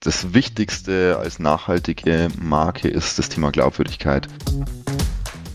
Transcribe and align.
das 0.00 0.32
Wichtigste 0.32 1.18
als 1.20 1.38
nachhaltige 1.38 2.28
Marke 2.40 2.88
ist 2.88 3.18
das 3.18 3.28
Thema 3.28 3.50
Glaubwürdigkeit. 3.50 4.28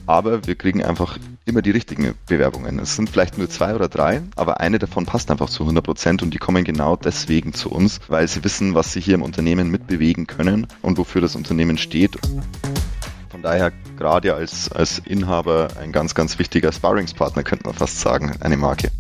Aber 0.06 0.46
wir 0.46 0.54
kriegen 0.54 0.84
einfach 0.84 1.18
immer 1.46 1.64
die 1.64 1.72
richtigen 1.72 2.14
Bewerbungen. 2.28 2.78
Es 2.78 2.96
sind 2.96 3.10
vielleicht 3.10 3.40
nur 3.40 3.50
zwei 3.50 3.74
oder 3.74 3.90
drei, 3.90 4.22
aber 4.36 4.60
eine 4.60 4.78
davon 4.78 5.08
passt 5.08 5.32
einfach 5.32 5.50
zu 5.50 5.64
100 5.64 5.84
Prozent 5.84 6.22
und 6.22 6.32
die 6.32 6.38
kommen 6.38 6.64
genau 6.64 6.96
deswegen 6.96 7.56
zu 7.56 7.72
uns, 7.72 8.00
weil 8.08 8.28
sie 8.28 8.44
wissen, 8.44 8.76
was 8.76 8.94
sie 8.94 9.02
hier 9.02 9.16
im 9.16 9.24
Unternehmen 9.24 9.72
mitbewegen 9.72 10.28
können 10.28 10.68
und 10.84 11.00
wofür 11.00 11.22
das 11.22 11.36
Unternehmen 11.36 11.80
steht. 11.80 12.16
Von 13.30 13.42
daher 13.42 13.74
gerade 13.98 14.36
als, 14.36 14.72
als 14.72 15.00
Inhaber 15.00 15.70
ein 15.82 15.92
ganz, 15.92 16.14
ganz 16.14 16.38
wichtiger 16.38 16.72
Sparringspartner, 16.72 17.42
könnte 17.42 17.66
man 17.66 17.74
fast 17.74 18.00
sagen, 18.00 18.36
eine 18.42 18.58
Marke. 18.58 18.92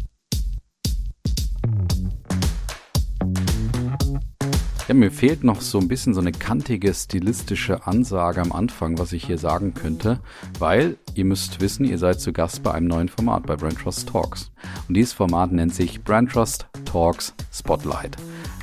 Ja, 4.87 4.93
mir 4.93 5.09
fehlt 5.09 5.43
noch 5.43 5.61
so 5.61 5.79
ein 5.79 5.87
bisschen 5.87 6.13
so 6.13 6.21
eine 6.21 6.31
kantige 6.31 6.93
stilistische 6.93 7.87
Ansage 7.87 8.39
am 8.39 8.51
Anfang, 8.51 8.99
was 8.99 9.13
ich 9.13 9.25
hier 9.25 9.39
sagen 9.39 9.73
könnte, 9.73 10.19
weil 10.59 10.97
ihr 11.15 11.25
müsst 11.25 11.59
wissen, 11.59 11.85
ihr 11.85 11.97
seid 11.97 12.21
zu 12.21 12.31
Gast 12.31 12.61
bei 12.61 12.71
einem 12.71 12.85
neuen 12.85 13.09
Format 13.09 13.47
bei 13.47 13.55
Brand 13.55 13.79
Trust 13.79 14.09
Talks. 14.09 14.51
Und 14.87 14.95
dieses 14.95 15.13
Format 15.13 15.51
nennt 15.51 15.73
sich 15.73 16.03
Brand 16.03 16.31
Trust 16.31 16.67
Talks 16.85 17.33
Spotlight. 17.51 18.15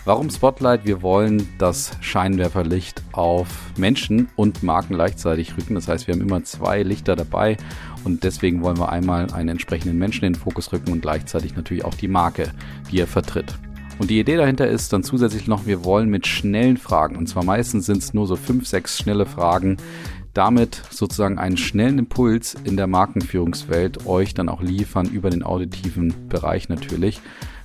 Warum 0.04 0.30
Spotlight? 0.30 0.84
Wir 0.84 1.02
wollen 1.02 1.48
das 1.58 1.90
Scheinwerferlicht 2.00 3.02
auf 3.10 3.48
Menschen 3.77 4.28
und 4.36 4.62
Marken 4.62 4.94
gleichzeitig 4.94 5.56
rücken. 5.56 5.74
Das 5.74 5.88
heißt, 5.88 6.06
wir 6.06 6.14
haben 6.14 6.22
immer 6.22 6.44
zwei 6.44 6.84
Lichter 6.84 7.16
dabei 7.16 7.56
und 8.04 8.22
deswegen 8.22 8.62
wollen 8.62 8.78
wir 8.78 8.91
einmal 8.91 9.32
einen 9.32 9.48
entsprechenden 9.48 9.98
Menschen 9.98 10.24
in 10.24 10.34
den 10.34 10.41
Fokus 10.41 10.72
rücken 10.72 10.92
und 10.92 11.02
gleichzeitig 11.02 11.56
natürlich 11.56 11.84
auch 11.84 11.94
die 11.96 12.08
Marke, 12.08 12.52
die 12.92 13.00
er 13.00 13.08
vertritt. 13.08 13.56
Und 14.02 14.11
die 14.11 14.19
Idee 14.19 14.37
dahinter 14.37 14.66
ist 14.66 14.92
dann 14.92 15.05
zusätzlich 15.05 15.47
noch, 15.47 15.65
wir 15.65 15.84
wollen 15.84 16.11
mit 16.11 16.27
schnellen 16.27 16.77
Fragen, 16.77 17.15
und 17.15 17.29
zwar 17.29 17.45
meistens 17.45 17.87
sind 17.87 17.98
es 17.98 18.12
nur 18.12 18.27
so 18.27 18.34
fünf, 18.34 18.66
sechs 18.66 18.98
schnelle 18.98 19.27
Fragen, 19.27 19.77
damit 20.34 20.83
sozusagen 20.91 21.39
einen 21.39 21.56
schnellen 21.56 22.00
Impuls 22.00 22.56
in 22.64 22.77
der 22.77 22.89
Markenführungswelt 22.89 24.05
euch 24.09 24.34
dann 24.34 24.48
auch 24.48 24.61
liefern 24.61 25.06
über 25.06 25.31
den 25.31 25.44
auditiven 25.44 26.28
Bereich 26.28 26.69
natürlich. 26.69 27.20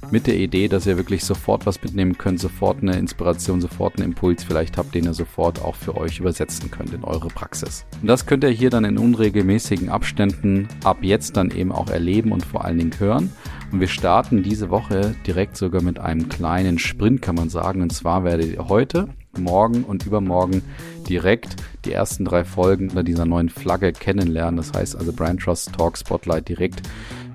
Mit 0.09 0.25
der 0.25 0.37
Idee, 0.37 0.69
dass 0.69 0.87
ihr 0.87 0.95
wirklich 0.95 1.25
sofort 1.25 1.65
was 1.65 1.83
mitnehmen 1.83 2.17
könnt, 2.17 2.39
sofort 2.39 2.81
eine 2.81 2.97
Inspiration, 2.97 3.59
sofort 3.59 3.97
einen 3.97 4.11
Impuls 4.11 4.41
vielleicht 4.41 4.77
habt, 4.77 4.95
den 4.95 5.03
ihr 5.03 5.13
sofort 5.13 5.61
auch 5.61 5.75
für 5.75 5.97
euch 5.97 6.19
übersetzen 6.19 6.71
könnt 6.71 6.93
in 6.93 7.03
eure 7.03 7.27
Praxis. 7.27 7.85
Und 8.01 8.07
das 8.07 8.25
könnt 8.25 8.45
ihr 8.45 8.49
hier 8.49 8.69
dann 8.69 8.85
in 8.85 8.97
unregelmäßigen 8.97 9.89
Abständen 9.89 10.69
ab 10.85 10.99
jetzt 11.01 11.35
dann 11.35 11.51
eben 11.51 11.73
auch 11.73 11.89
erleben 11.89 12.31
und 12.31 12.45
vor 12.45 12.63
allen 12.63 12.77
Dingen 12.77 12.97
hören. 12.97 13.31
Und 13.73 13.81
wir 13.81 13.89
starten 13.89 14.43
diese 14.43 14.69
Woche 14.69 15.13
direkt 15.27 15.57
sogar 15.57 15.81
mit 15.81 15.99
einem 15.99 16.29
kleinen 16.29 16.79
Sprint, 16.79 17.21
kann 17.21 17.35
man 17.35 17.49
sagen. 17.49 17.81
Und 17.81 17.91
zwar 17.91 18.23
werdet 18.23 18.53
ihr 18.53 18.69
heute, 18.69 19.09
morgen 19.37 19.83
und 19.83 20.05
übermorgen 20.05 20.61
direkt 21.09 21.57
die 21.83 21.91
ersten 21.91 22.23
drei 22.23 22.45
Folgen 22.45 22.89
unter 22.89 23.03
dieser 23.03 23.25
neuen 23.25 23.49
Flagge 23.49 23.91
kennenlernen. 23.91 24.55
Das 24.55 24.71
heißt 24.71 24.95
also 24.95 25.11
Brand 25.11 25.41
Trust 25.41 25.73
Talk 25.73 25.97
Spotlight 25.97 26.47
direkt 26.47 26.81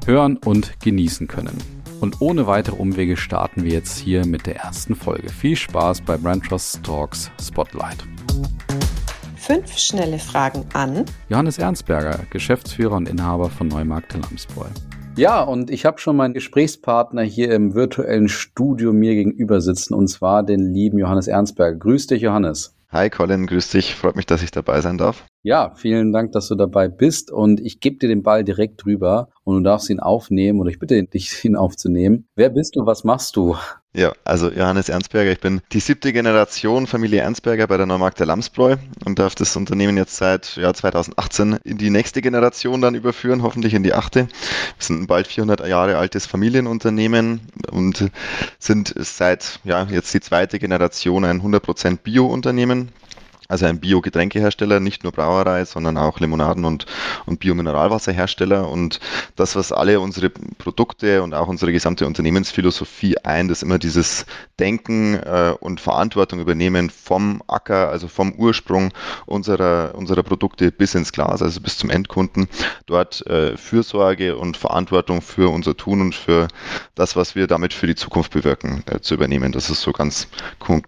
hören 0.06 0.38
und 0.38 0.80
genießen 0.80 1.28
können. 1.28 1.81
Und 2.02 2.20
ohne 2.20 2.48
weitere 2.48 2.74
Umwege 2.74 3.16
starten 3.16 3.62
wir 3.62 3.70
jetzt 3.70 3.96
hier 3.96 4.26
mit 4.26 4.46
der 4.46 4.56
ersten 4.56 4.96
Folge. 4.96 5.28
Viel 5.28 5.54
Spaß 5.54 6.00
bei 6.00 6.16
Brand 6.16 6.44
Trust 6.44 6.82
Talks 6.82 7.30
Spotlight. 7.40 7.98
Fünf 9.36 9.78
schnelle 9.78 10.18
Fragen 10.18 10.64
an 10.72 11.04
Johannes 11.28 11.58
Ernstberger, 11.58 12.18
Geschäftsführer 12.30 12.96
und 12.96 13.08
Inhaber 13.08 13.50
von 13.50 13.68
Neumarkt 13.68 14.16
in 14.16 14.22
Lamsbräu. 14.22 14.66
Ja, 15.16 15.44
und 15.44 15.70
ich 15.70 15.84
habe 15.84 16.00
schon 16.00 16.16
meinen 16.16 16.34
Gesprächspartner 16.34 17.22
hier 17.22 17.52
im 17.52 17.72
virtuellen 17.76 18.28
Studio 18.28 18.92
mir 18.92 19.14
gegenüber 19.14 19.60
sitzen, 19.60 19.94
und 19.94 20.08
zwar 20.08 20.42
den 20.42 20.74
lieben 20.74 20.98
Johannes 20.98 21.28
Ernstberger. 21.28 21.78
Grüß 21.78 22.08
dich, 22.08 22.22
Johannes. 22.22 22.74
Hi 22.90 23.10
Colin, 23.10 23.46
grüß 23.46 23.70
dich. 23.70 23.94
Freut 23.94 24.16
mich, 24.16 24.26
dass 24.26 24.42
ich 24.42 24.50
dabei 24.50 24.80
sein 24.80 24.98
darf. 24.98 25.24
Ja, 25.44 25.72
vielen 25.74 26.12
Dank, 26.12 26.30
dass 26.30 26.46
du 26.46 26.54
dabei 26.54 26.86
bist 26.86 27.32
und 27.32 27.58
ich 27.58 27.80
gebe 27.80 27.96
dir 27.96 28.08
den 28.08 28.22
Ball 28.22 28.44
direkt 28.44 28.84
drüber 28.84 29.28
und 29.42 29.56
du 29.56 29.62
darfst 29.62 29.90
ihn 29.90 29.98
aufnehmen 29.98 30.60
oder 30.60 30.70
ich 30.70 30.78
bitte 30.78 31.02
dich, 31.02 31.44
ihn 31.44 31.56
aufzunehmen. 31.56 32.28
Wer 32.36 32.48
bist 32.48 32.76
du? 32.76 32.86
Was 32.86 33.02
machst 33.02 33.34
du? 33.34 33.56
Ja, 33.92 34.12
also 34.24 34.50
Johannes 34.50 34.88
Ernstberger, 34.88 35.32
ich 35.32 35.40
bin 35.40 35.60
die 35.72 35.80
siebte 35.80 36.12
Generation 36.12 36.86
Familie 36.86 37.22
Ernstberger 37.22 37.66
bei 37.66 37.76
der 37.76 37.86
Neumarkt 37.86 38.20
der 38.20 38.26
Lamsbräu 38.26 38.76
und 39.04 39.18
darf 39.18 39.34
das 39.34 39.56
Unternehmen 39.56 39.96
jetzt 39.96 40.16
seit 40.16 40.54
ja, 40.56 40.72
2018 40.72 41.58
in 41.64 41.76
die 41.76 41.90
nächste 41.90 42.22
Generation 42.22 42.80
dann 42.80 42.94
überführen, 42.94 43.42
hoffentlich 43.42 43.74
in 43.74 43.82
die 43.82 43.94
achte. 43.94 44.28
Wir 44.28 44.28
sind 44.78 45.02
ein 45.02 45.06
bald 45.08 45.26
400 45.26 45.66
Jahre 45.66 45.98
altes 45.98 46.24
Familienunternehmen 46.24 47.40
und 47.72 48.10
sind 48.60 48.94
seit 48.96 49.58
ja, 49.64 49.88
jetzt 49.90 50.14
die 50.14 50.20
zweite 50.20 50.60
Generation 50.60 51.24
ein 51.24 51.42
100% 51.42 51.98
Bio-Unternehmen 51.98 52.90
also 53.52 53.66
ein 53.66 53.80
Bio-Getränkehersteller, 53.80 54.80
nicht 54.80 55.02
nur 55.02 55.12
Brauerei, 55.12 55.66
sondern 55.66 55.98
auch 55.98 56.20
Limonaden- 56.20 56.64
und, 56.64 56.86
und 57.26 57.38
Biomineralwasserhersteller. 57.38 58.66
Und 58.66 58.98
das, 59.36 59.56
was 59.56 59.72
alle 59.72 60.00
unsere 60.00 60.30
Produkte 60.30 61.22
und 61.22 61.34
auch 61.34 61.48
unsere 61.48 61.70
gesamte 61.70 62.06
Unternehmensphilosophie 62.06 63.18
ein, 63.18 63.50
ist 63.50 63.62
immer 63.62 63.78
dieses 63.78 64.24
Denken 64.58 65.16
äh, 65.16 65.54
und 65.60 65.82
Verantwortung 65.82 66.40
übernehmen 66.40 66.88
vom 66.88 67.42
Acker, 67.46 67.90
also 67.90 68.08
vom 68.08 68.32
Ursprung 68.32 68.90
unserer, 69.26 69.94
unserer 69.96 70.22
Produkte 70.22 70.72
bis 70.72 70.94
ins 70.94 71.12
Glas, 71.12 71.42
also 71.42 71.60
bis 71.60 71.76
zum 71.76 71.90
Endkunden. 71.90 72.48
Dort 72.86 73.26
äh, 73.26 73.58
Fürsorge 73.58 74.38
und 74.38 74.56
Verantwortung 74.56 75.20
für 75.20 75.52
unser 75.52 75.76
Tun 75.76 76.00
und 76.00 76.14
für 76.14 76.48
das, 76.94 77.16
was 77.16 77.34
wir 77.34 77.46
damit 77.46 77.74
für 77.74 77.86
die 77.86 77.96
Zukunft 77.96 78.32
bewirken, 78.32 78.82
äh, 78.86 79.00
zu 79.00 79.12
übernehmen. 79.12 79.52
Das 79.52 79.68
ist 79.68 79.82
so 79.82 79.92
ganz, 79.92 80.28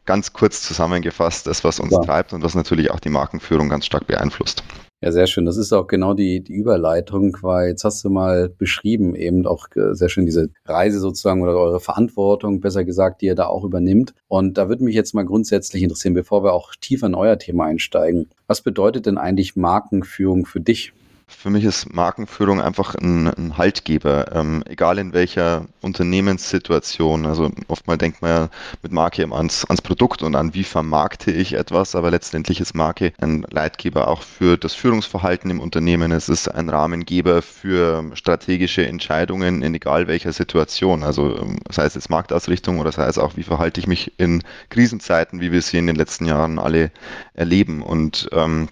ganz 0.07 0.33
kurz 0.33 0.63
zusammengefasst, 0.63 1.47
das, 1.47 1.63
was 1.63 1.79
uns 1.79 1.93
ja. 1.93 2.01
treibt 2.01 2.33
und 2.33 2.43
was 2.43 2.54
was 2.55 2.57
natürlich 2.57 2.91
auch 2.91 3.01
die 3.01 3.11
Markenführung 3.11 3.69
ganz 3.69 3.87
stark 3.87 4.07
beeinflusst. 4.07 4.63
Ja, 5.03 5.13
sehr 5.13 5.27
schön. 5.27 5.45
Das 5.45 5.59
ist 5.59 5.73
auch 5.73 5.87
genau 5.87 6.15
die, 6.15 6.43
die 6.43 6.55
Überleitung, 6.55 7.37
weil 7.43 7.69
jetzt 7.69 7.85
hast 7.85 8.03
du 8.05 8.11
mal 8.11 8.49
beschrieben, 8.49 9.15
eben 9.15 9.47
auch 9.47 9.67
äh, 9.77 9.93
sehr 9.95 10.09
schön 10.09 10.25
diese 10.25 10.49
Reise 10.65 10.99
sozusagen 10.99 11.43
oder 11.43 11.57
eure 11.59 11.81
Verantwortung, 11.81 12.61
besser 12.61 12.85
gesagt, 12.85 13.21
die 13.21 13.27
ihr 13.27 13.35
da 13.35 13.47
auch 13.47 13.65
übernimmt. 13.65 14.15
Und 14.29 14.57
da 14.57 14.69
würde 14.71 14.85
mich 14.85 14.95
jetzt 14.95 15.15
mal 15.15 15.27
grundsätzlich 15.27 15.83
interessieren, 15.83 16.15
bevor 16.15 16.43
wir 16.43 16.55
auch 16.55 16.73
tiefer 16.81 17.07
in 17.07 17.15
euer 17.15 17.39
Thema 17.39 17.67
einsteigen. 17.67 18.31
Was 18.47 18.63
bedeutet 18.63 19.05
denn 19.05 19.19
eigentlich 19.19 19.57
Markenführung 19.57 20.47
für 20.47 20.61
dich? 20.61 20.95
Für 21.37 21.51
mich 21.51 21.65
ist 21.65 21.93
Markenführung 21.95 22.61
einfach 22.61 22.95
ein, 22.95 23.29
ein 23.29 23.59
Haltgeber, 23.59 24.33
ähm, 24.35 24.63
egal 24.67 24.99
in 24.99 25.13
welcher 25.13 25.67
Unternehmenssituation. 25.83 27.27
Also 27.27 27.51
oftmal 27.69 27.99
denkt 27.99 28.23
man 28.23 28.31
ja 28.31 28.49
mit 28.83 28.93
Marke 28.93 29.23
immer 29.23 29.37
ans, 29.37 29.65
ans 29.67 29.83
Produkt 29.83 30.23
und 30.23 30.35
an, 30.35 30.55
wie 30.55 30.65
vermarkte 30.65 31.31
ich 31.31 31.53
etwas, 31.53 31.95
aber 31.95 32.11
letztendlich 32.11 32.61
ist 32.61 32.75
Marke 32.75 33.13
ein 33.21 33.45
Leitgeber 33.51 34.09
auch 34.09 34.23
für 34.23 34.57
das 34.57 34.75
Führungsverhalten 34.75 35.51
im 35.51 35.61
Unternehmen. 35.61 36.13
Es 36.13 36.29
ist 36.29 36.49
ein 36.49 36.69
Rahmengeber 36.69 37.43
für 37.43 38.05
strategische 38.15 38.87
Entscheidungen 38.87 39.63
in 39.63 39.75
egal 39.75 40.07
welcher 40.07 40.33
Situation. 40.33 41.03
Also 41.03 41.37
ähm, 41.39 41.59
sei 41.71 41.85
es 41.85 41.95
jetzt 41.95 42.11
Marktausrichtung 42.11 42.79
oder 42.79 42.93
sei 42.93 43.07
es 43.07 43.19
auch, 43.19 43.37
wie 43.37 43.43
verhalte 43.43 43.81
ich 43.81 43.87
mich 43.87 44.19
in 44.19 44.43
Krisenzeiten, 44.71 45.41
wie 45.41 45.53
wir 45.53 45.61
sie 45.61 45.79
in 45.79 45.87
den 45.87 45.97
letzten 45.97 46.27
Jahren 46.27 46.59
alle 46.59 46.91
erleben. 47.35 47.83
Und 47.83 48.29
ähm, 48.33 48.69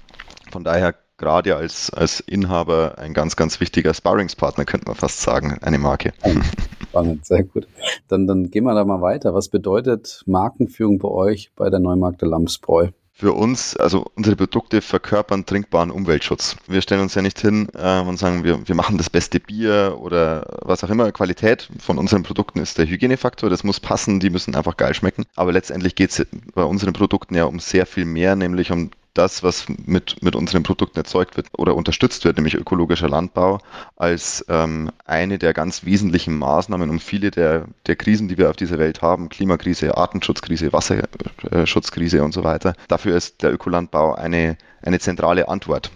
von 0.51 0.65
daher 0.65 0.95
gerade 1.23 1.55
als, 1.55 1.89
als 1.91 2.19
Inhaber 2.19 2.99
ein 2.99 3.15
ganz, 3.15 3.37
ganz 3.37 3.61
wichtiger 3.61 3.95
Sparringspartner, 3.95 4.65
könnte 4.65 4.89
man 4.89 4.97
fast 4.97 5.21
sagen, 5.21 5.57
eine 5.63 5.79
Marke. 5.79 6.13
Spannend, 6.83 7.25
sehr 7.25 7.45
gut. 7.45 7.69
Dann, 8.09 8.27
dann 8.27 8.51
gehen 8.51 8.65
wir 8.65 8.75
da 8.75 8.85
mal 8.85 9.01
weiter. 9.01 9.33
Was 9.33 9.49
bedeutet 9.49 10.25
Markenführung 10.27 10.99
bei 10.99 11.09
euch 11.09 11.53
bei 11.55 11.71
der 11.71 11.79
Neumarkte 11.79 12.27
Lamsbräu? 12.27 12.89
für 13.15 13.35
uns, 13.35 13.77
also 13.77 14.07
unsere 14.17 14.35
Produkte 14.35 14.81
verkörpern 14.81 15.47
trinkbaren 15.47 15.93
Umweltschutz. 15.93 16.57
Wir 16.67 16.83
stellen 16.83 17.03
uns 17.03 17.15
ja 17.15 17.23
nicht 17.23 17.39
hin 17.39 17.69
äh, 17.75 18.01
und 18.01 18.19
sagen, 18.19 18.43
wir, 18.43 18.67
wir 18.67 18.75
machen 18.75 18.99
das 18.99 19.11
beste 19.11 19.39
Bier 19.39 19.99
oder 20.01 20.59
was 20.63 20.83
auch 20.83 20.91
immer. 20.91 21.13
Qualität 21.13 21.69
von 21.79 21.99
unseren 21.99 22.25
Produkten 22.25 22.59
ist 22.59 22.79
der 22.79 22.87
Hygienefaktor, 22.87 23.49
das 23.49 23.63
muss 23.63 23.79
passen, 23.79 24.19
die 24.19 24.31
müssen 24.31 24.57
einfach 24.57 24.77
geil 24.77 24.95
schmecken. 24.95 25.25
Aber 25.37 25.53
letztendlich 25.53 25.95
geht 25.95 26.11
es 26.11 26.27
bei 26.55 26.65
unseren 26.65 26.95
Produkten 26.95 27.37
ja 27.37 27.45
um 27.45 27.61
sehr 27.61 27.87
viel 27.87 28.07
mehr, 28.07 28.35
nämlich 28.35 28.73
um 28.73 28.91
das, 29.15 29.43
was 29.43 29.67
mit, 29.69 30.23
mit 30.23 30.35
unseren 30.37 30.63
Produkten 30.63 30.99
erzeugt 30.99 31.37
wird 31.37 31.49
oder 31.57 31.75
unterstützt 31.75 32.25
wird, 32.25 32.37
nämlich 32.37 32.55
ökologischer 32.55 33.09
Landbau, 33.09 33.59
als 33.97 34.45
ähm, 34.49 34.91
eine 35.05 35.39
der 35.39 35.53
ganz 35.53 35.85
wesentlichen 35.85 36.39
Maßnahmen, 36.39 36.89
um 36.89 37.01
viele 37.01 37.31
der, 37.31 37.67
der 37.87 37.97
Krisen, 37.97 38.29
die 38.29 38.39
wir 38.39 38.51
auf 38.51 38.57
dieser 38.57 38.79
Welt 38.79 39.03
haben, 39.03 39.29
Klimakrise, 39.29 39.97
Artenschutzkrise, 39.97 40.73
Wasserschutzkrise 40.73 42.23
und 42.23 42.33
so 42.33 42.45
weiter, 42.45 42.75
dafür 42.89 43.17
ist 43.17 43.43
der 43.43 43.53
Ökolandbau 43.53 44.15
eine, 44.15 44.57
eine 44.83 44.99
zentrale 44.99 45.49
Antwort. 45.49 45.91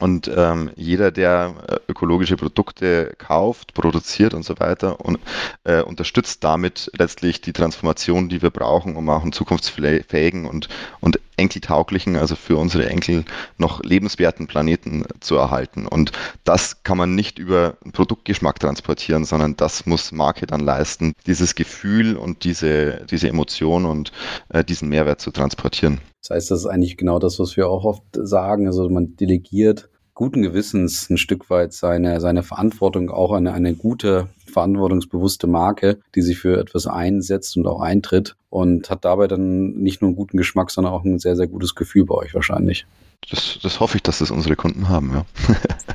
Und 0.00 0.28
ähm, 0.34 0.70
jeder, 0.74 1.12
der 1.12 1.54
äh, 1.68 1.76
ökologische 1.88 2.36
Produkte 2.36 3.14
kauft, 3.16 3.74
produziert 3.74 4.34
und 4.34 4.44
so 4.44 4.58
weiter 4.58 5.00
und 5.00 5.20
äh, 5.62 5.82
unterstützt 5.82 6.42
damit 6.42 6.90
letztlich 6.98 7.40
die 7.40 7.52
Transformation, 7.52 8.28
die 8.28 8.42
wir 8.42 8.50
brauchen, 8.50 8.96
um 8.96 9.08
auch 9.08 9.22
einen 9.22 9.32
zukunftsfähigen 9.32 10.46
und, 10.46 10.68
und 11.00 11.20
enkeltauglichen, 11.36 12.16
also 12.16 12.36
für 12.36 12.56
unsere 12.56 12.88
Enkel 12.88 13.24
noch 13.58 13.82
lebenswerten 13.82 14.46
Planeten 14.46 15.04
zu 15.20 15.36
erhalten. 15.36 15.86
Und 15.86 16.12
das 16.44 16.82
kann 16.82 16.98
man 16.98 17.14
nicht 17.14 17.38
über 17.38 17.76
Produktgeschmack 17.92 18.60
transportieren, 18.60 19.24
sondern 19.24 19.56
das 19.56 19.86
muss 19.86 20.12
Marke 20.12 20.46
dann 20.46 20.60
leisten, 20.60 21.14
dieses 21.26 21.54
Gefühl 21.54 22.16
und 22.16 22.44
diese, 22.44 23.04
diese 23.10 23.28
Emotion 23.28 23.84
und 23.84 24.12
äh, 24.48 24.64
diesen 24.64 24.88
Mehrwert 24.88 25.20
zu 25.20 25.30
transportieren. 25.30 26.00
Das 26.22 26.36
heißt, 26.36 26.50
das 26.50 26.60
ist 26.60 26.66
eigentlich 26.66 26.96
genau 26.96 27.18
das, 27.18 27.38
was 27.38 27.56
wir 27.56 27.68
auch 27.68 27.84
oft 27.84 28.04
sagen. 28.14 28.66
Also 28.66 28.88
man 28.88 29.16
delegiert 29.16 29.88
guten 30.14 30.42
Gewissens 30.42 31.10
ein 31.10 31.18
Stück 31.18 31.50
weit 31.50 31.72
seine, 31.72 32.20
seine 32.20 32.42
Verantwortung 32.42 33.10
auch 33.10 33.32
an 33.32 33.46
eine, 33.46 33.56
eine 33.56 33.74
gute, 33.74 34.28
verantwortungsbewusste 34.54 35.46
Marke, 35.46 35.98
die 36.14 36.22
sich 36.22 36.38
für 36.38 36.58
etwas 36.58 36.86
einsetzt 36.86 37.56
und 37.56 37.66
auch 37.66 37.80
eintritt 37.80 38.36
und 38.50 38.88
hat 38.88 39.04
dabei 39.04 39.28
dann 39.28 39.74
nicht 39.74 40.00
nur 40.00 40.08
einen 40.08 40.16
guten 40.16 40.36
Geschmack, 40.36 40.70
sondern 40.70 40.92
auch 40.92 41.04
ein 41.04 41.18
sehr, 41.18 41.36
sehr 41.36 41.46
gutes 41.46 41.74
Gefühl 41.74 42.06
bei 42.06 42.14
euch 42.14 42.34
wahrscheinlich. 42.34 42.86
Das, 43.30 43.58
das 43.62 43.80
hoffe 43.80 43.96
ich, 43.96 44.02
dass 44.02 44.18
das 44.18 44.30
unsere 44.30 44.56
Kunden 44.56 44.88
haben, 44.88 45.12
ja. 45.12 45.26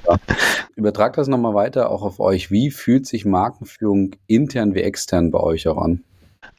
ja. 0.08 0.18
Übertrag 0.76 1.14
das 1.16 1.28
nochmal 1.28 1.54
weiter 1.54 1.92
auch 1.92 2.02
auf 2.02 2.20
euch. 2.20 2.50
Wie 2.50 2.72
fühlt 2.72 3.06
sich 3.06 3.26
Markenführung 3.26 4.16
intern 4.28 4.74
wie 4.74 4.82
extern 4.82 5.30
bei 5.32 5.40
euch 5.40 5.68
auch 5.68 5.78
an? 5.78 6.04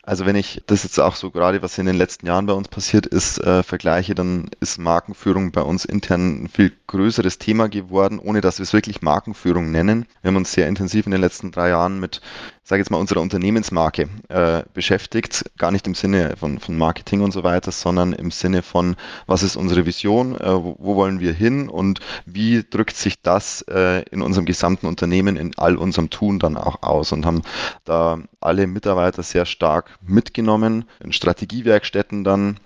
Also 0.02 0.24
wenn 0.24 0.34
ich 0.34 0.62
das 0.66 0.82
jetzt 0.82 0.98
auch 0.98 1.14
so 1.14 1.30
gerade, 1.30 1.60
was 1.60 1.76
in 1.76 1.84
den 1.84 1.96
letzten 1.96 2.26
Jahren 2.26 2.46
bei 2.46 2.54
uns 2.54 2.68
passiert 2.68 3.06
ist, 3.06 3.38
äh, 3.38 3.62
vergleiche, 3.62 4.14
dann 4.14 4.50
ist 4.58 4.78
Markenführung 4.78 5.52
bei 5.52 5.60
uns 5.60 5.84
intern 5.84 6.44
ein 6.44 6.48
viel 6.48 6.72
größeres 6.86 7.36
Thema 7.38 7.68
geworden, 7.68 8.18
ohne 8.18 8.40
dass 8.40 8.58
wir 8.58 8.62
es 8.62 8.72
wirklich 8.72 9.02
Markenführung 9.02 9.70
nennen. 9.70 10.06
Wir 10.22 10.28
haben 10.28 10.36
uns 10.36 10.52
sehr 10.52 10.68
intensiv 10.68 11.04
in 11.04 11.12
den 11.12 11.20
letzten 11.20 11.50
drei 11.52 11.68
Jahren 11.68 12.00
mit 12.00 12.22
sage 12.70 12.82
jetzt 12.82 12.90
mal, 12.90 12.98
unserer 12.98 13.20
Unternehmensmarke 13.20 14.08
äh, 14.28 14.62
beschäftigt. 14.72 15.44
Gar 15.58 15.72
nicht 15.72 15.88
im 15.88 15.96
Sinne 15.96 16.36
von, 16.38 16.60
von 16.60 16.78
Marketing 16.78 17.20
und 17.20 17.32
so 17.32 17.42
weiter, 17.42 17.72
sondern 17.72 18.12
im 18.12 18.30
Sinne 18.30 18.62
von, 18.62 18.94
was 19.26 19.42
ist 19.42 19.56
unsere 19.56 19.86
Vision, 19.86 20.36
äh, 20.36 20.54
wo, 20.54 20.76
wo, 20.78 20.94
wollen 20.94 21.18
wir 21.18 21.32
hin 21.32 21.68
und 21.68 21.98
wie 22.26 22.62
drückt 22.62 22.96
sich 22.96 23.20
das 23.22 23.62
äh, 23.62 24.02
in 24.12 24.22
unserem 24.22 24.46
gesamten 24.46 24.86
Unternehmen, 24.86 25.36
in 25.36 25.58
all 25.58 25.76
unserem 25.76 26.10
Tun 26.10 26.38
dann 26.38 26.56
auch 26.56 26.84
aus 26.84 27.10
und 27.10 27.26
haben 27.26 27.42
da 27.84 28.20
alle 28.40 28.68
Mitarbeiter 28.68 29.24
sehr 29.24 29.46
stark 29.46 29.90
mitgenommen, 30.00 30.84
in 31.02 31.12
Strategiewerkstätten 31.12 32.22
dann 32.22 32.60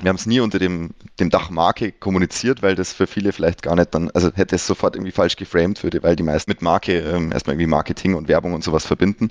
wir 0.00 0.08
haben 0.08 0.16
es 0.16 0.26
nie 0.26 0.40
unter 0.40 0.58
dem, 0.58 0.90
dem 1.20 1.30
Dach 1.30 1.50
Marke 1.50 1.92
kommuniziert, 1.92 2.62
weil 2.62 2.74
das 2.74 2.92
für 2.92 3.06
viele 3.06 3.32
vielleicht 3.32 3.62
gar 3.62 3.76
nicht 3.76 3.94
dann, 3.94 4.10
also 4.10 4.32
hätte 4.34 4.56
es 4.56 4.66
sofort 4.66 4.96
irgendwie 4.96 5.12
falsch 5.12 5.36
geframed 5.36 5.82
würde, 5.84 6.02
weil 6.02 6.16
die 6.16 6.24
meisten 6.24 6.50
mit 6.50 6.62
Marke 6.62 6.98
ähm, 6.98 7.30
erstmal 7.30 7.54
irgendwie 7.54 7.68
Marketing 7.68 8.14
und 8.14 8.26
Werbung 8.26 8.54
und 8.54 8.64
sowas 8.64 8.84
verbinden. 8.84 9.30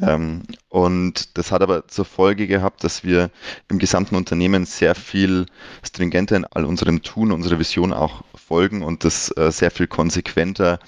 Ähm, 0.00 0.42
und 0.68 1.36
das 1.36 1.50
hat 1.50 1.62
aber 1.62 1.88
zur 1.88 2.04
Folge 2.04 2.46
gehabt, 2.46 2.84
dass 2.84 3.02
wir 3.02 3.30
im 3.68 3.80
gesamten 3.80 4.14
Unternehmen 4.14 4.66
sehr 4.66 4.94
viel 4.94 5.46
stringenter 5.82 6.36
in 6.36 6.44
all 6.44 6.64
unserem 6.64 7.02
Tun, 7.02 7.32
unserer 7.32 7.58
Vision 7.58 7.92
auch 7.92 8.22
folgen 8.36 8.82
und 8.82 9.02
das 9.04 9.36
äh, 9.36 9.50
sehr 9.50 9.72
viel 9.72 9.88
konsequenter 9.88 10.78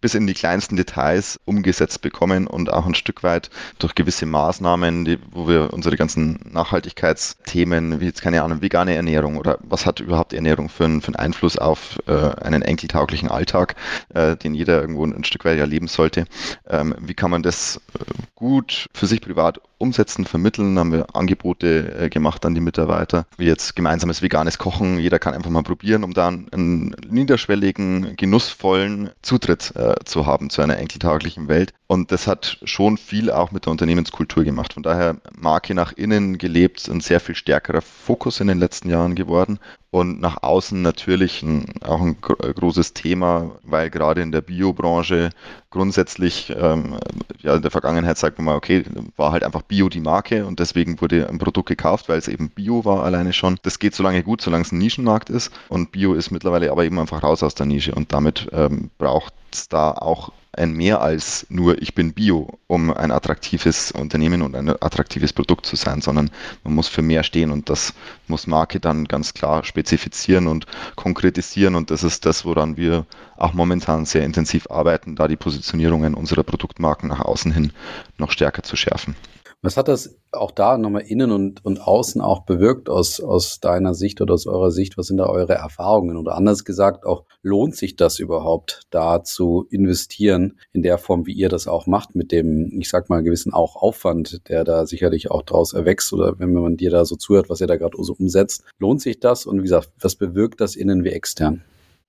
bis 0.00 0.14
in 0.14 0.26
die 0.26 0.34
kleinsten 0.34 0.76
Details 0.76 1.40
umgesetzt 1.44 2.02
bekommen 2.02 2.46
und 2.46 2.72
auch 2.72 2.86
ein 2.86 2.94
Stück 2.94 3.22
weit 3.22 3.50
durch 3.78 3.94
gewisse 3.94 4.26
Maßnahmen, 4.26 5.04
die, 5.04 5.18
wo 5.30 5.48
wir 5.48 5.72
unsere 5.72 5.96
ganzen 5.96 6.38
Nachhaltigkeitsthemen, 6.50 8.00
wie 8.00 8.06
jetzt 8.06 8.22
keine 8.22 8.42
Ahnung, 8.42 8.62
vegane 8.62 8.94
Ernährung 8.94 9.36
oder 9.36 9.58
was 9.62 9.86
hat 9.86 10.00
überhaupt 10.00 10.32
Ernährung 10.32 10.68
für 10.68 10.84
einen, 10.84 11.00
für 11.00 11.08
einen 11.08 11.16
Einfluss 11.16 11.58
auf 11.58 11.98
äh, 12.06 12.12
einen 12.12 12.62
enkeltauglichen 12.62 13.30
Alltag, 13.30 13.74
äh, 14.14 14.36
den 14.36 14.54
jeder 14.54 14.80
irgendwo 14.80 15.04
ein 15.04 15.24
Stück 15.24 15.44
weit 15.44 15.58
erleben 15.58 15.88
sollte. 15.88 16.26
Ähm, 16.68 16.94
wie 17.00 17.14
kann 17.14 17.30
man 17.30 17.42
das 17.42 17.80
äh, 17.98 18.04
gut 18.34 18.88
für 18.92 19.06
sich 19.06 19.20
privat 19.20 19.60
umsetzen, 19.78 20.24
vermitteln, 20.24 20.78
haben 20.78 20.92
wir 20.92 21.14
Angebote 21.14 21.98
äh, 21.98 22.08
gemacht 22.08 22.44
an 22.46 22.54
die 22.54 22.60
Mitarbeiter, 22.60 23.26
wie 23.36 23.46
jetzt 23.46 23.76
gemeinsames 23.76 24.22
veganes 24.22 24.58
Kochen. 24.58 24.98
Jeder 24.98 25.18
kann 25.18 25.34
einfach 25.34 25.50
mal 25.50 25.62
probieren, 25.62 26.04
um 26.04 26.14
da 26.14 26.28
einen, 26.28 26.96
niederschwelligen, 27.08 28.16
genussvollen 28.16 29.10
Zutritt 29.22 29.74
äh, 29.76 29.85
zu 30.04 30.26
haben 30.26 30.50
zu 30.50 30.62
einer 30.62 30.78
enkeltaglichen 30.78 31.48
Welt. 31.48 31.72
Und 31.86 32.12
das 32.12 32.26
hat 32.26 32.58
schon 32.64 32.96
viel 32.96 33.30
auch 33.30 33.52
mit 33.52 33.66
der 33.66 33.70
Unternehmenskultur 33.70 34.44
gemacht. 34.44 34.74
Von 34.74 34.82
daher 34.82 35.16
Marke 35.36 35.74
nach 35.74 35.92
innen 35.92 36.38
gelebt, 36.38 36.88
ein 36.88 37.00
sehr 37.00 37.20
viel 37.20 37.34
stärkerer 37.34 37.82
Fokus 37.82 38.40
in 38.40 38.48
den 38.48 38.58
letzten 38.58 38.90
Jahren 38.90 39.14
geworden 39.14 39.58
und 39.90 40.20
nach 40.20 40.42
außen 40.42 40.82
natürlich 40.82 41.42
ein, 41.42 41.66
auch 41.82 42.00
ein 42.00 42.20
großes 42.20 42.92
Thema, 42.92 43.52
weil 43.62 43.90
gerade 43.90 44.20
in 44.20 44.32
der 44.32 44.40
Biobranche 44.40 45.30
grundsätzlich, 45.70 46.54
ähm, 46.58 46.96
ja, 47.40 47.56
in 47.56 47.62
der 47.62 47.70
Vergangenheit 47.70 48.18
sagt 48.18 48.38
man 48.38 48.46
mal, 48.46 48.56
okay, 48.56 48.84
war 49.16 49.32
halt 49.32 49.44
einfach 49.44 49.62
Bio 49.62 49.88
die 49.88 50.00
Marke 50.00 50.44
und 50.46 50.58
deswegen 50.58 51.00
wurde 51.00 51.28
ein 51.28 51.38
Produkt 51.38 51.68
gekauft, 51.68 52.08
weil 52.08 52.18
es 52.18 52.28
eben 52.28 52.50
Bio 52.50 52.84
war 52.84 53.04
alleine 53.04 53.32
schon. 53.32 53.58
Das 53.62 53.78
geht 53.78 53.94
so 53.94 54.02
lange 54.02 54.22
gut, 54.22 54.40
solange 54.40 54.62
es 54.62 54.72
ein 54.72 54.78
Nischenmarkt 54.78 55.30
ist 55.30 55.52
und 55.68 55.92
Bio 55.92 56.14
ist 56.14 56.30
mittlerweile 56.30 56.70
aber 56.70 56.84
eben 56.84 56.98
einfach 56.98 57.22
raus 57.22 57.42
aus 57.42 57.54
der 57.54 57.66
Nische 57.66 57.94
und 57.94 58.12
damit 58.12 58.48
ähm, 58.52 58.90
braucht 58.98 59.34
es 59.52 59.68
da 59.68 59.92
auch 59.92 60.32
ein 60.56 60.72
mehr 60.72 61.00
als 61.00 61.46
nur 61.48 61.80
ich 61.80 61.94
bin 61.94 62.12
Bio, 62.12 62.58
um 62.66 62.92
ein 62.92 63.10
attraktives 63.10 63.92
Unternehmen 63.92 64.42
und 64.42 64.54
ein 64.54 64.68
attraktives 64.68 65.32
Produkt 65.32 65.66
zu 65.66 65.76
sein, 65.76 66.00
sondern 66.00 66.30
man 66.64 66.74
muss 66.74 66.88
für 66.88 67.02
mehr 67.02 67.22
stehen 67.22 67.50
und 67.50 67.68
das 67.68 67.92
muss 68.26 68.46
Marke 68.46 68.80
dann 68.80 69.04
ganz 69.04 69.34
klar 69.34 69.64
spezifizieren 69.64 70.46
und 70.46 70.66
konkretisieren 70.96 71.74
und 71.74 71.90
das 71.90 72.02
ist 72.02 72.26
das, 72.26 72.44
woran 72.44 72.76
wir 72.76 73.06
auch 73.36 73.52
momentan 73.52 74.06
sehr 74.06 74.24
intensiv 74.24 74.70
arbeiten, 74.70 75.16
da 75.16 75.28
die 75.28 75.36
Positionierungen 75.36 76.14
unserer 76.14 76.42
Produktmarken 76.42 77.08
nach 77.08 77.20
außen 77.20 77.52
hin 77.52 77.72
noch 78.18 78.30
stärker 78.30 78.62
zu 78.62 78.76
schärfen. 78.76 79.16
Was 79.66 79.76
hat 79.76 79.88
das 79.88 80.16
auch 80.30 80.52
da 80.52 80.78
nochmal 80.78 81.02
innen 81.08 81.32
und, 81.32 81.64
und 81.64 81.80
außen 81.80 82.20
auch 82.20 82.44
bewirkt 82.44 82.88
aus, 82.88 83.18
aus 83.20 83.58
deiner 83.58 83.94
Sicht 83.94 84.20
oder 84.20 84.34
aus 84.34 84.46
eurer 84.46 84.70
Sicht? 84.70 84.96
Was 84.96 85.08
sind 85.08 85.16
da 85.16 85.26
eure 85.26 85.54
Erfahrungen? 85.54 86.16
Oder 86.16 86.36
anders 86.36 86.64
gesagt, 86.64 87.04
auch 87.04 87.24
lohnt 87.42 87.74
sich 87.74 87.96
das 87.96 88.20
überhaupt, 88.20 88.82
da 88.90 89.24
zu 89.24 89.66
investieren 89.68 90.60
in 90.72 90.82
der 90.82 90.98
Form, 90.98 91.26
wie 91.26 91.32
ihr 91.32 91.48
das 91.48 91.66
auch 91.66 91.88
macht, 91.88 92.14
mit 92.14 92.30
dem, 92.30 92.78
ich 92.78 92.88
sag 92.88 93.10
mal, 93.10 93.24
gewissen 93.24 93.52
auch 93.52 93.74
Aufwand, 93.74 94.48
der 94.48 94.62
da 94.62 94.86
sicherlich 94.86 95.32
auch 95.32 95.42
draus 95.42 95.72
erwächst 95.72 96.12
oder 96.12 96.38
wenn 96.38 96.52
man 96.52 96.76
dir 96.76 96.92
da 96.92 97.04
so 97.04 97.16
zuhört, 97.16 97.50
was 97.50 97.60
ihr 97.60 97.66
da 97.66 97.74
gerade 97.76 97.96
so 98.00 98.14
umsetzt, 98.16 98.62
lohnt 98.78 99.02
sich 99.02 99.18
das? 99.18 99.46
Und 99.46 99.58
wie 99.58 99.62
gesagt, 99.62 99.90
was 99.98 100.14
bewirkt 100.14 100.60
das 100.60 100.76
innen 100.76 101.02
wie 101.02 101.10
extern? 101.10 101.64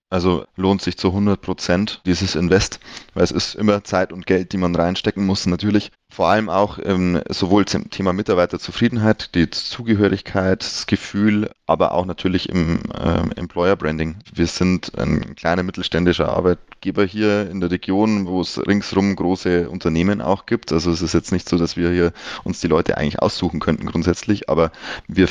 Also 0.09 0.45
lohnt 0.55 0.81
sich 0.81 0.97
zu 0.97 1.09
100 1.09 1.41
Prozent 1.41 2.01
dieses 2.05 2.35
Invest, 2.35 2.79
weil 3.13 3.25
es 3.25 3.31
ist 3.31 3.55
immer 3.55 3.83
Zeit 3.83 4.13
und 4.13 4.25
Geld, 4.25 4.53
die 4.53 4.57
man 4.57 4.73
reinstecken 4.73 5.25
muss, 5.25 5.45
natürlich. 5.45 5.91
Vor 6.09 6.29
allem 6.29 6.49
auch 6.49 6.79
ähm, 6.81 7.21
sowohl 7.27 7.65
zum 7.65 7.89
Thema 7.89 8.13
Mitarbeiterzufriedenheit, 8.13 9.35
die 9.35 9.49
Zugehörigkeit, 9.49 10.61
das 10.61 10.87
Gefühl, 10.87 11.51
aber 11.65 11.91
auch 11.91 12.05
natürlich 12.05 12.47
im 12.47 12.79
äh, 12.93 13.37
Employer 13.37 13.75
Branding. 13.75 14.15
Wir 14.33 14.47
sind 14.47 14.97
ein 14.97 15.35
kleiner 15.35 15.63
mittelständischer 15.63 16.29
Arbeitgeber 16.29 17.03
hier 17.03 17.49
in 17.49 17.59
der 17.59 17.69
Region, 17.69 18.27
wo 18.27 18.39
es 18.39 18.65
ringsrum 18.65 19.13
große 19.13 19.69
Unternehmen 19.69 20.21
auch 20.21 20.45
gibt. 20.45 20.71
Also 20.71 20.89
es 20.89 21.01
ist 21.01 21.13
jetzt 21.13 21.33
nicht 21.33 21.49
so, 21.49 21.57
dass 21.57 21.75
wir 21.75 21.91
hier 21.91 22.13
uns 22.45 22.61
die 22.61 22.67
Leute 22.67 22.97
eigentlich 22.97 23.21
aussuchen 23.21 23.59
könnten 23.59 23.85
grundsätzlich, 23.85 24.49
aber 24.49 24.71
wir 25.09 25.27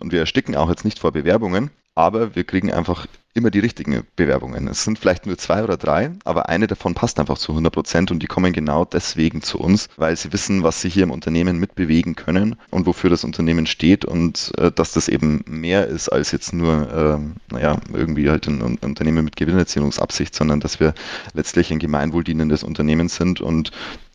und 0.00 0.10
wir 0.10 0.18
ersticken 0.18 0.56
auch 0.56 0.68
jetzt 0.68 0.84
nicht 0.84 0.98
vor 0.98 1.12
Bewerbungen, 1.12 1.70
aber 1.94 2.34
wir 2.34 2.42
kriegen 2.42 2.72
einfach 2.72 3.06
immer 3.32 3.50
die 3.50 3.60
richtigen 3.60 4.02
Bewerbungen. 4.16 4.66
Es 4.66 4.84
sind 4.84 4.98
vielleicht 4.98 5.26
nur 5.26 5.38
zwei 5.38 5.62
oder 5.62 5.76
drei, 5.76 6.10
aber 6.24 6.48
eine 6.48 6.66
davon 6.66 6.94
passt 6.94 7.20
einfach 7.20 7.38
zu 7.38 7.52
100 7.52 7.72
Prozent 7.72 8.10
und 8.10 8.22
die 8.22 8.26
kommen 8.26 8.52
genau 8.52 8.84
deswegen 8.84 9.40
zu 9.42 9.58
uns, 9.58 9.88
weil 9.96 10.16
sie 10.16 10.32
wissen, 10.32 10.64
was 10.64 10.80
sie 10.80 10.88
hier 10.88 11.04
im 11.04 11.12
Unternehmen 11.12 11.58
mitbewegen 11.58 12.16
können 12.16 12.56
und 12.70 12.86
wofür 12.86 13.08
das 13.08 13.22
Unternehmen 13.22 13.66
steht 13.66 14.04
und 14.04 14.52
äh, 14.58 14.72
dass 14.72 14.92
das 14.92 15.08
eben 15.08 15.44
mehr 15.46 15.86
ist 15.86 16.08
als 16.08 16.32
jetzt 16.32 16.52
nur, 16.52 17.20
äh, 17.20 17.52
naja, 17.52 17.80
irgendwie 17.92 18.30
halt 18.30 18.48
ein, 18.48 18.62
ein 18.62 18.78
Unternehmen 18.82 19.24
mit 19.24 19.36
Gewinnerzielungsabsicht, 19.36 20.34
sondern 20.34 20.58
dass 20.58 20.80
wir 20.80 20.94
letztlich 21.32 21.70
ein 21.70 21.78
gemeinwohldienendes 21.78 22.64
Unternehmen 22.64 23.08
sind 23.08 23.40
und 23.40 23.70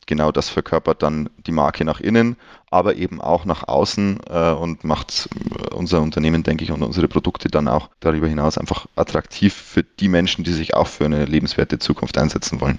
genau 0.05 0.31
das 0.31 0.49
verkörpert 0.49 1.03
dann 1.03 1.29
die 1.45 1.51
Marke 1.51 1.85
nach 1.85 1.99
innen, 1.99 2.37
aber 2.69 2.95
eben 2.95 3.21
auch 3.21 3.45
nach 3.45 3.67
außen 3.67 4.19
äh, 4.29 4.51
und 4.51 4.83
macht 4.83 5.29
äh, 5.33 5.73
unser 5.73 6.01
Unternehmen, 6.01 6.43
denke 6.43 6.63
ich, 6.63 6.71
und 6.71 6.83
unsere 6.83 7.07
Produkte 7.07 7.49
dann 7.49 7.67
auch 7.67 7.89
darüber 7.99 8.27
hinaus 8.27 8.57
einfach 8.57 8.87
attraktiv 8.95 9.53
für 9.53 9.83
die 9.83 10.07
Menschen, 10.07 10.43
die 10.43 10.53
sich 10.53 10.73
auch 10.73 10.87
für 10.87 11.05
eine 11.05 11.25
lebenswerte 11.25 11.79
Zukunft 11.79 12.17
einsetzen 12.17 12.61
wollen. 12.61 12.77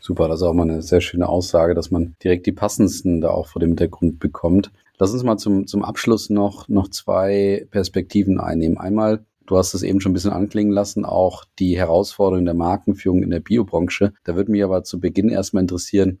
Super, 0.00 0.28
das 0.28 0.40
ist 0.40 0.46
auch 0.46 0.54
mal 0.54 0.68
eine 0.68 0.82
sehr 0.82 1.00
schöne 1.00 1.28
Aussage, 1.28 1.74
dass 1.74 1.90
man 1.90 2.14
direkt 2.22 2.46
die 2.46 2.52
passendsten 2.52 3.20
da 3.20 3.30
auch 3.30 3.48
vor 3.48 3.60
dem 3.60 3.70
Hintergrund 3.70 4.18
bekommt. 4.18 4.70
Lass 4.98 5.12
uns 5.12 5.24
mal 5.24 5.36
zum, 5.36 5.66
zum 5.66 5.82
Abschluss 5.84 6.30
noch, 6.30 6.68
noch 6.68 6.88
zwei 6.88 7.66
Perspektiven 7.70 8.38
einnehmen. 8.38 8.78
Einmal 8.78 9.24
Du 9.46 9.58
hast 9.58 9.74
es 9.74 9.82
eben 9.82 10.00
schon 10.00 10.12
ein 10.12 10.14
bisschen 10.14 10.32
anklingen 10.32 10.72
lassen, 10.72 11.04
auch 11.04 11.44
die 11.58 11.76
Herausforderung 11.76 12.46
der 12.46 12.54
Markenführung 12.54 13.22
in 13.22 13.28
der 13.28 13.40
Biobranche. 13.40 14.14
Da 14.24 14.36
würde 14.36 14.50
mich 14.50 14.64
aber 14.64 14.84
zu 14.84 15.00
Beginn 15.00 15.28
erstmal 15.28 15.62
interessieren, 15.62 16.18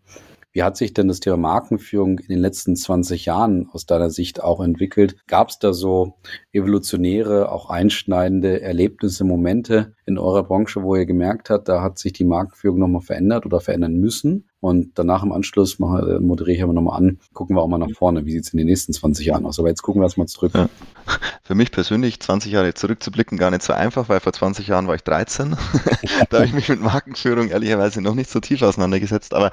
wie 0.54 0.62
hat 0.62 0.76
sich 0.76 0.94
denn 0.94 1.08
das 1.08 1.18
Thema 1.18 1.36
Markenführung 1.36 2.20
in 2.20 2.28
den 2.28 2.38
letzten 2.38 2.76
20 2.76 3.26
Jahren 3.26 3.68
aus 3.72 3.86
deiner 3.86 4.08
Sicht 4.08 4.40
auch 4.40 4.60
entwickelt? 4.60 5.16
Gab 5.26 5.48
es 5.48 5.58
da 5.58 5.72
so 5.72 6.14
evolutionäre, 6.52 7.50
auch 7.50 7.70
einschneidende 7.70 8.62
Erlebnisse, 8.62 9.24
Momente 9.24 9.96
in 10.06 10.16
eurer 10.16 10.44
Branche, 10.44 10.84
wo 10.84 10.94
ihr 10.94 11.06
gemerkt 11.06 11.50
habt, 11.50 11.68
da 11.68 11.82
hat 11.82 11.98
sich 11.98 12.12
die 12.12 12.24
Markenführung 12.24 12.78
nochmal 12.78 13.02
verändert 13.02 13.46
oder 13.46 13.60
verändern 13.60 13.94
müssen? 13.94 14.48
Und 14.64 14.92
danach 14.94 15.22
im 15.22 15.30
Anschluss 15.30 15.78
mache, 15.78 16.16
äh, 16.16 16.20
moderiere 16.20 16.56
ich 16.56 16.62
aber 16.62 16.72
nochmal 16.72 16.96
an, 16.96 17.18
gucken 17.34 17.54
wir 17.54 17.60
auch 17.60 17.68
mal 17.68 17.76
nach 17.76 17.90
vorne, 17.90 18.24
wie 18.24 18.32
sieht 18.32 18.44
es 18.44 18.54
in 18.54 18.56
den 18.56 18.66
nächsten 18.66 18.94
20 18.94 19.26
Jahren 19.26 19.44
aus. 19.44 19.58
Aber 19.58 19.68
jetzt 19.68 19.82
gucken 19.82 20.00
wir 20.00 20.06
erstmal 20.06 20.26
zurück. 20.26 20.52
Ja. 20.54 20.70
Für 21.42 21.54
mich 21.54 21.70
persönlich 21.70 22.18
20 22.18 22.50
Jahre 22.50 22.72
zurückzublicken 22.72 23.36
gar 23.36 23.50
nicht 23.50 23.62
so 23.62 23.74
einfach, 23.74 24.08
weil 24.08 24.20
vor 24.20 24.32
20 24.32 24.66
Jahren 24.66 24.88
war 24.88 24.94
ich 24.94 25.02
13. 25.02 25.54
da 26.30 26.38
habe 26.38 26.46
ich 26.46 26.54
mich 26.54 26.70
mit 26.70 26.80
Markenführung 26.80 27.48
ehrlicherweise 27.48 28.00
noch 28.00 28.14
nicht 28.14 28.30
so 28.30 28.40
tief 28.40 28.62
auseinandergesetzt. 28.62 29.34
Aber 29.34 29.50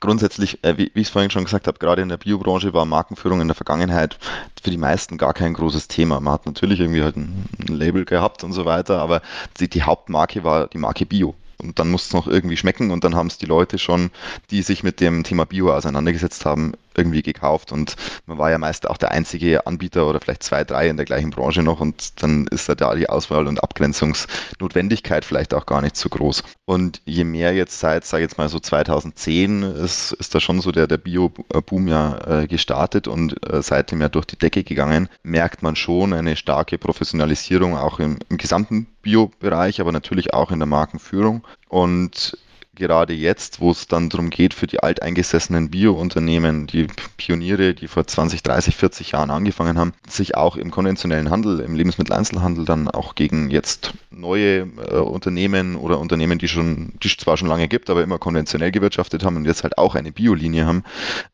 grundsätzlich, 0.00 0.64
äh, 0.64 0.76
wie, 0.76 0.90
wie 0.92 1.02
ich 1.02 1.06
es 1.06 1.12
vorhin 1.12 1.30
schon 1.30 1.44
gesagt 1.44 1.68
habe, 1.68 1.78
gerade 1.78 2.02
in 2.02 2.08
der 2.08 2.16
Biobranche 2.16 2.74
war 2.74 2.84
Markenführung 2.84 3.40
in 3.40 3.46
der 3.46 3.54
Vergangenheit 3.54 4.18
für 4.60 4.70
die 4.70 4.76
meisten 4.76 5.18
gar 5.18 5.34
kein 5.34 5.54
großes 5.54 5.86
Thema. 5.86 6.18
Man 6.18 6.32
hat 6.32 6.46
natürlich 6.46 6.80
irgendwie 6.80 7.04
halt 7.04 7.16
ein, 7.16 7.44
ein 7.60 7.76
Label 7.76 8.04
gehabt 8.04 8.42
und 8.42 8.52
so 8.52 8.64
weiter, 8.64 8.98
aber 8.98 9.22
die, 9.60 9.70
die 9.70 9.84
Hauptmarke 9.84 10.42
war 10.42 10.66
die 10.66 10.78
Marke 10.78 11.06
Bio 11.06 11.36
und 11.58 11.78
dann 11.78 11.90
muss 11.90 12.06
es 12.06 12.12
noch 12.12 12.26
irgendwie 12.26 12.56
schmecken 12.56 12.90
und 12.90 13.04
dann 13.04 13.14
haben 13.14 13.26
es 13.26 13.38
die 13.38 13.46
Leute 13.46 13.78
schon, 13.78 14.10
die 14.50 14.62
sich 14.62 14.82
mit 14.82 15.00
dem 15.00 15.24
Thema 15.24 15.44
Bio 15.44 15.72
auseinandergesetzt 15.74 16.46
haben, 16.46 16.72
irgendwie 16.98 17.22
gekauft 17.22 17.72
und 17.72 17.96
man 18.26 18.38
war 18.38 18.50
ja 18.50 18.58
meist 18.58 18.88
auch 18.88 18.96
der 18.96 19.12
einzige 19.12 19.66
Anbieter 19.66 20.06
oder 20.06 20.20
vielleicht 20.20 20.42
zwei, 20.42 20.64
drei 20.64 20.88
in 20.88 20.96
der 20.96 21.06
gleichen 21.06 21.30
Branche 21.30 21.62
noch 21.62 21.80
und 21.80 22.22
dann 22.22 22.46
ist 22.48 22.68
da 22.68 22.94
die 22.94 23.08
Auswahl 23.08 23.46
und 23.46 23.62
Abgrenzungsnotwendigkeit 23.62 25.24
vielleicht 25.24 25.54
auch 25.54 25.66
gar 25.66 25.80
nicht 25.80 25.96
so 25.96 26.08
groß. 26.08 26.42
Und 26.66 27.00
je 27.04 27.24
mehr 27.24 27.54
jetzt 27.54 27.80
seit, 27.80 28.04
sage 28.04 28.24
ich 28.24 28.30
jetzt 28.30 28.38
mal 28.38 28.48
so 28.48 28.58
2010, 28.58 29.62
ist, 29.62 30.12
ist 30.12 30.34
da 30.34 30.40
schon 30.40 30.60
so 30.60 30.72
der, 30.72 30.86
der 30.86 30.98
Bio-Boom 30.98 31.88
ja 31.88 32.42
äh, 32.42 32.46
gestartet 32.46 33.08
und 33.08 33.34
äh, 33.50 33.62
seitdem 33.62 34.00
ja 34.00 34.08
durch 34.08 34.26
die 34.26 34.38
Decke 34.38 34.64
gegangen, 34.64 35.08
merkt 35.22 35.62
man 35.62 35.76
schon 35.76 36.12
eine 36.12 36.36
starke 36.36 36.78
Professionalisierung 36.78 37.76
auch 37.76 37.98
im, 37.98 38.18
im 38.28 38.36
gesamten 38.36 38.86
Bio-Bereich, 39.02 39.80
aber 39.80 39.92
natürlich 39.92 40.34
auch 40.34 40.50
in 40.50 40.58
der 40.58 40.66
Markenführung. 40.66 41.46
Und 41.68 42.36
gerade 42.78 43.12
jetzt, 43.12 43.60
wo 43.60 43.70
es 43.70 43.86
dann 43.86 44.08
darum 44.08 44.30
geht, 44.30 44.54
für 44.54 44.66
die 44.66 44.80
alteingesessenen 44.80 45.70
Bio-Unternehmen, 45.70 46.66
die 46.66 46.86
Pioniere, 47.16 47.74
die 47.74 47.88
vor 47.88 48.06
20, 48.06 48.42
30, 48.42 48.76
40 48.76 49.12
Jahren 49.12 49.30
angefangen 49.30 49.78
haben, 49.78 49.92
sich 50.08 50.36
auch 50.36 50.56
im 50.56 50.70
konventionellen 50.70 51.30
Handel, 51.30 51.60
im 51.60 51.74
Lebensmitteleinzelhandel 51.74 52.64
dann 52.64 52.88
auch 52.88 53.14
gegen 53.14 53.50
jetzt 53.50 53.92
neue 54.10 54.60
äh, 54.60 54.96
Unternehmen 54.96 55.76
oder 55.76 55.98
Unternehmen, 55.98 56.38
die 56.38 56.48
schon, 56.48 56.94
die 57.02 57.14
zwar 57.14 57.36
schon 57.36 57.48
lange 57.48 57.68
gibt, 57.68 57.90
aber 57.90 58.02
immer 58.02 58.18
konventionell 58.18 58.70
gewirtschaftet 58.70 59.24
haben 59.24 59.36
und 59.36 59.44
jetzt 59.44 59.64
halt 59.64 59.76
auch 59.76 59.94
eine 59.94 60.12
Biolinie 60.12 60.64
haben, 60.64 60.84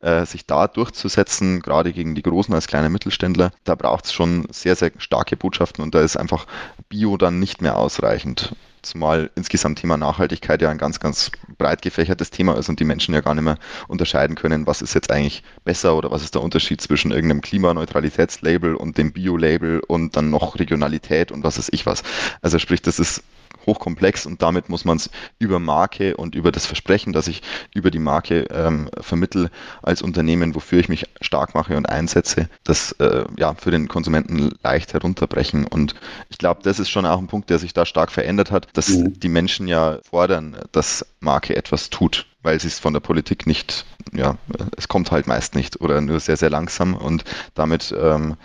äh, 0.01 0.25
sich 0.25 0.45
da 0.45 0.67
durchzusetzen, 0.67 1.61
gerade 1.61 1.93
gegen 1.93 2.15
die 2.15 2.23
großen 2.23 2.53
als 2.53 2.67
kleine 2.67 2.89
Mittelständler, 2.89 3.51
da 3.63 3.75
braucht 3.75 4.05
es 4.05 4.13
schon 4.13 4.47
sehr, 4.51 4.75
sehr 4.75 4.91
starke 4.97 5.37
Botschaften 5.37 5.83
und 5.83 5.95
da 5.95 6.01
ist 6.01 6.17
einfach 6.17 6.47
Bio 6.89 7.17
dann 7.17 7.39
nicht 7.39 7.61
mehr 7.61 7.77
ausreichend 7.77 8.55
zumal 8.85 9.29
insgesamt 9.35 9.79
Thema 9.79 9.97
Nachhaltigkeit 9.97 10.61
ja 10.61 10.69
ein 10.69 10.77
ganz, 10.77 10.99
ganz 10.99 11.31
breit 11.57 11.81
gefächertes 11.81 12.31
Thema 12.31 12.57
ist 12.57 12.69
und 12.69 12.79
die 12.79 12.85
Menschen 12.85 13.13
ja 13.13 13.21
gar 13.21 13.33
nicht 13.35 13.43
mehr 13.43 13.57
unterscheiden 13.87 14.35
können, 14.35 14.67
was 14.67 14.81
ist 14.81 14.93
jetzt 14.93 15.11
eigentlich 15.11 15.43
besser 15.63 15.95
oder 15.95 16.11
was 16.11 16.23
ist 16.23 16.35
der 16.35 16.41
Unterschied 16.41 16.81
zwischen 16.81 17.11
irgendeinem 17.11 17.41
Klimaneutralitätslabel 17.41 18.75
und 18.75 18.97
dem 18.97 19.11
Bio-Label 19.11 19.81
und 19.87 20.15
dann 20.15 20.29
noch 20.29 20.59
Regionalität 20.59 21.31
und 21.31 21.43
was 21.43 21.57
ist 21.57 21.73
ich 21.73 21.85
was. 21.85 22.03
Also 22.41 22.59
sprich, 22.59 22.81
das 22.81 22.99
ist 22.99 23.23
hochkomplex 23.65 24.25
und 24.25 24.41
damit 24.41 24.69
muss 24.69 24.85
man 24.85 24.97
es 24.97 25.09
über 25.39 25.59
Marke 25.59 26.17
und 26.17 26.35
über 26.35 26.51
das 26.51 26.65
Versprechen, 26.65 27.13
das 27.13 27.27
ich 27.27 27.41
über 27.73 27.91
die 27.91 27.99
Marke 27.99 28.45
ähm, 28.51 28.89
vermittel 28.99 29.49
als 29.81 30.01
Unternehmen, 30.01 30.55
wofür 30.55 30.79
ich 30.79 30.89
mich 30.89 31.05
stark 31.21 31.55
mache 31.55 31.77
und 31.77 31.87
einsetze, 31.89 32.49
das 32.63 32.93
äh, 32.93 33.25
ja 33.37 33.53
für 33.55 33.71
den 33.71 33.87
Konsumenten 33.87 34.51
leicht 34.63 34.93
herunterbrechen. 34.93 35.65
Und 35.65 35.95
ich 36.29 36.37
glaube, 36.37 36.61
das 36.63 36.79
ist 36.79 36.89
schon 36.89 37.05
auch 37.05 37.19
ein 37.19 37.27
Punkt, 37.27 37.49
der 37.49 37.59
sich 37.59 37.73
da 37.73 37.85
stark 37.85 38.11
verändert 38.11 38.51
hat, 38.51 38.67
dass 38.73 38.89
mhm. 38.89 39.19
die 39.19 39.29
Menschen 39.29 39.67
ja 39.67 39.99
fordern, 40.09 40.57
dass 40.71 41.05
Marke 41.19 41.55
etwas 41.55 41.89
tut 41.89 42.25
weil 42.45 42.59
sie 42.59 42.67
es 42.67 42.77
von 42.77 42.93
der 42.93 42.99
Politik 42.99 43.47
nicht, 43.47 43.87
ja, 44.13 44.37
es 44.77 44.87
kommt 44.87 45.11
halt 45.11 45.25
meist 45.25 45.55
nicht 45.55 45.81
oder 45.81 45.99
nur 45.99 46.19
sehr, 46.19 46.37
sehr 46.37 46.51
langsam 46.51 46.93
und 46.93 47.23
damit 47.55 47.91
ähm, 47.99 48.37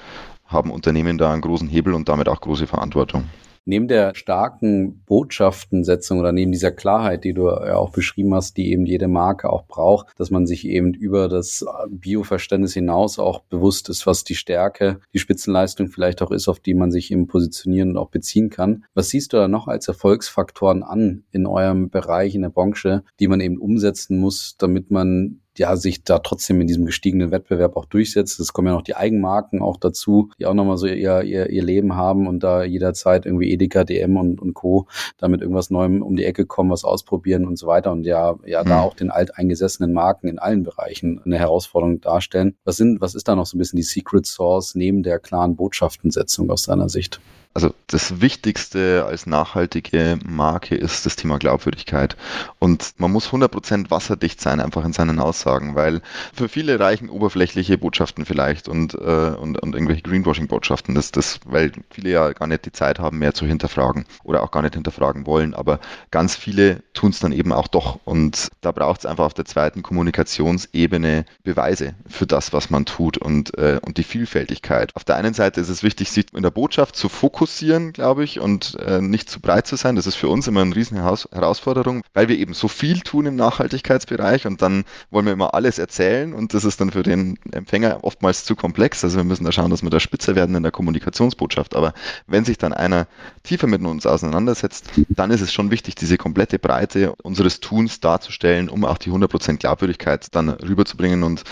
haben 0.47 0.71
Unternehmen 0.71 1.19
da 1.19 1.33
einen 1.33 1.43
großen 1.43 1.69
Hebel 1.69 1.93
und 1.93 2.09
damit 2.09 2.27
auch 2.27 2.41
große 2.41 2.67
Verantwortung 2.67 3.29
neben 3.71 3.87
der 3.87 4.15
starken 4.17 5.03
Botschaftensetzung 5.07 6.19
oder 6.19 6.33
neben 6.33 6.51
dieser 6.51 6.73
Klarheit, 6.73 7.23
die 7.23 7.33
du 7.33 7.47
ja 7.47 7.77
auch 7.77 7.93
beschrieben 7.93 8.35
hast, 8.35 8.57
die 8.57 8.73
eben 8.73 8.85
jede 8.85 9.07
Marke 9.07 9.49
auch 9.49 9.65
braucht, 9.67 10.09
dass 10.19 10.31
man 10.31 10.45
sich 10.45 10.67
eben 10.67 10.93
über 10.93 11.29
das 11.29 11.65
Bioverständnis 11.89 12.75
hinaus 12.75 13.21
auch 13.21 13.45
bewusst 13.45 13.89
ist, 13.89 14.07
was 14.07 14.25
die 14.25 14.35
Stärke, 14.35 14.99
die 15.15 15.21
Spitzenleistung 15.21 15.89
vielleicht 15.89 16.21
auch 16.21 16.33
ist, 16.33 16.49
auf 16.49 16.59
die 16.59 16.75
man 16.75 16.91
sich 16.91 17.13
eben 17.13 17.29
positionieren 17.29 17.91
und 17.91 17.97
auch 17.97 18.11
beziehen 18.11 18.51
kann. 18.51 18.85
Was 18.93 19.11
siehst 19.11 19.33
du 19.33 19.37
da 19.37 19.47
noch 19.47 19.69
als 19.69 19.87
Erfolgsfaktoren 19.87 20.83
an 20.83 21.23
in 21.31 21.47
eurem 21.47 21.91
Bereich, 21.91 22.35
in 22.35 22.43
der 22.43 22.51
Branche, 22.51 23.05
die 23.21 23.29
man 23.29 23.41
eben 23.41 23.59
umsetzen 23.59 24.19
muss, 24.19 24.57
damit 24.59 24.91
man 24.91 25.41
ja, 25.59 25.77
sich 25.77 26.05
da 26.05 26.19
trotzdem 26.21 26.61
in 26.61 26.67
diesem 26.67 26.87
gestiegenen 26.87 27.31
Wettbewerb 27.31 27.77
auch 27.77 27.85
durchsetzt. 27.85 28.39
Es 28.41 28.53
kommen 28.53 28.69
ja 28.69 28.75
noch 28.75 28.83
die 28.83 28.97
Eigenmarken 28.97 29.63
auch 29.63 29.77
dazu, 29.77 30.31
die 30.39 30.47
auch 30.47 30.55
nochmal 30.55 30.77
so 30.77 30.87
ihr, 30.87 31.23
ihr, 31.23 31.51
ihr 31.51 31.63
Leben 31.63 31.97
haben 31.97 32.27
und 32.27 32.43
da 32.43 32.63
jederzeit 32.63 33.27
irgendwie 33.27 33.53
Edeka, 33.53 33.85
DM 33.85 34.17
und, 34.17 34.41
und 34.41 34.55
Co. 34.55 34.87
damit 35.19 35.41
irgendwas 35.41 35.71
Neuem 35.71 36.03
um 36.03 36.17
die 36.17 36.25
Ecke 36.25 36.47
kommen, 36.47 36.71
was 36.71 36.85
ausprobieren 36.85 37.47
und 37.47 37.59
so 37.59 37.67
weiter 37.67 37.93
und 37.93 38.05
ja, 38.05 38.37
ja, 38.47 38.63
mhm. 38.63 38.69
da 38.69 38.81
auch 38.81 38.95
den 38.95 39.11
alteingesessenen 39.11 39.93
Marken 39.93 40.29
in 40.29 40.39
allen 40.39 40.63
Bereichen 40.63 41.21
eine 41.25 41.39
Herausforderung 41.39 42.01
darstellen. 42.01 42.57
Was 42.65 42.77
sind, 42.77 43.01
was 43.01 43.15
ist 43.15 43.29
da 43.29 43.35
noch 43.35 43.47
so 43.47 43.57
ein 43.57 43.59
bisschen 43.59 43.77
die 43.77 43.83
Secret 43.83 44.27
Source 44.27 44.75
neben 44.75 45.03
der 45.03 45.19
klaren 45.19 45.57
Botschaftensetzung 45.57 46.51
aus 46.51 46.63
deiner 46.63 46.89
Sicht? 46.89 47.21
Also 47.53 47.75
das 47.89 48.21
Wichtigste 48.21 49.05
als 49.09 49.27
nachhaltige 49.27 50.21
Marke 50.25 50.77
ist 50.77 51.05
das 51.05 51.17
Thema 51.17 51.39
Glaubwürdigkeit. 51.39 52.17
Und 52.61 52.93
man 52.99 53.11
muss 53.11 53.31
100% 53.31 53.91
wasserdicht 53.91 54.41
sein, 54.41 54.61
einfach 54.61 54.85
in 54.85 54.93
seinen 54.93 55.19
Aussagen, 55.19 55.75
weil 55.75 56.01
für 56.33 56.49
viele 56.49 56.79
reichen 56.79 57.09
oberflächliche 57.09 57.77
Botschaften 57.77 58.25
vielleicht 58.25 58.69
und, 58.69 58.95
äh, 58.95 59.35
und, 59.37 59.61
und 59.61 59.75
irgendwelche 59.75 60.03
Greenwashing-Botschaften, 60.03 60.95
das, 60.95 61.11
das, 61.11 61.41
weil 61.45 61.73
viele 61.91 62.11
ja 62.11 62.33
gar 62.33 62.47
nicht 62.47 62.67
die 62.67 62.73
Zeit 62.73 63.01
haben, 63.01 63.19
mehr 63.19 63.35
zu 63.35 63.47
hinterfragen 63.47 64.05
oder 64.23 64.45
auch 64.45 64.53
gar 64.53 64.63
nicht 64.63 64.75
hinterfragen 64.75 65.27
wollen. 65.27 65.53
Aber 65.55 65.81
ganz 66.13 66.37
viele 66.37 66.85
tun 66.93 67.11
es 67.11 67.19
dann 67.19 67.33
eben 67.33 67.53
auch 67.53 67.67
doch. 67.67 67.99
Und 68.05 68.51
da 68.61 68.71
braucht 68.71 69.01
es 69.01 69.07
einfach 69.07 69.25
auf 69.25 69.35
der 69.35 69.45
zweiten 69.45 69.83
Kommunikationsebene 69.83 71.25
Beweise 71.43 71.95
für 72.09 72.29
das, 72.29 72.53
was 72.53 72.71
man 72.71 72.85
tut 72.85 73.19
und, 73.19 73.59
äh, 73.59 73.81
und 73.83 73.99
die 73.99 74.05
Vielfältigkeit. 74.05 74.95
Auf 74.95 75.03
der 75.03 75.17
einen 75.17 75.35
Seite 75.35 75.61
ist 75.61 75.69
es 75.69 75.83
wichtig, 75.83 76.13
sich 76.13 76.27
in 76.33 76.45
der 76.45 76.53
Botschaft 76.53 76.95
zu 76.95 77.09
fokussieren, 77.09 77.40
fokussieren, 77.41 77.95
glaube 77.95 78.23
ich, 78.23 78.39
und 78.39 78.77
äh, 78.81 79.01
nicht 79.01 79.31
zu 79.31 79.41
breit 79.41 79.67
zu 79.67 79.77
sein. 79.77 79.97
Das 79.97 80.07
ist 80.07 80.15
für 80.15 80.29
uns 80.29 80.47
immer 80.47 80.61
eine 80.61 80.77
riesen 80.77 80.99
Herausforderung, 80.99 82.03
weil 82.13 82.29
wir 82.29 82.39
eben 82.39 82.53
so 82.53 82.69
viel 82.69 83.01
tun 83.01 83.25
im 83.25 83.35
Nachhaltigkeitsbereich 83.37 84.47
und 84.47 84.61
dann 84.61 84.85
wollen 85.11 85.25
wir 85.25 85.33
immer 85.33 85.55
alles 85.55 85.79
erzählen 85.79 86.35
und 86.35 86.53
das 86.53 86.65
ist 86.65 86.83
dann 86.83 86.91
für 86.91 87.03
den 87.03 87.39
Empfänger 87.51 88.01
oftmals 88.03 88.45
zu 88.45 88.57
komplex. 88.57 89.03
Also 89.05 89.17
wir 89.17 89.25
müssen 89.25 89.45
da 89.45 89.53
schauen, 89.53 89.71
dass 89.71 89.83
wir 89.83 89.89
da 89.89 90.01
spitze 90.01 90.37
werden 90.37 90.55
in 90.55 90.63
der 90.63 90.71
Kommunikationsbotschaft. 90.71 91.75
Aber 91.77 91.95
wenn 92.27 92.45
sich 92.45 92.59
dann 92.59 92.75
einer 92.75 93.07
tiefer 93.43 93.67
mit 93.67 93.81
uns 93.81 94.05
auseinandersetzt, 94.05 94.91
dann 95.09 95.31
ist 95.31 95.41
es 95.41 95.51
schon 95.51 95.71
wichtig, 95.71 95.95
diese 95.95 96.19
komplette 96.19 96.59
Breite 96.59 97.15
unseres 97.23 97.61
Tuns 97.61 98.01
darzustellen, 98.01 98.69
um 98.69 98.85
auch 98.85 98.99
die 98.99 99.11
100% 99.11 99.57
Glaubwürdigkeit 99.57 100.27
dann 100.33 100.51
rüberzubringen 100.51 101.23
und 101.23 101.45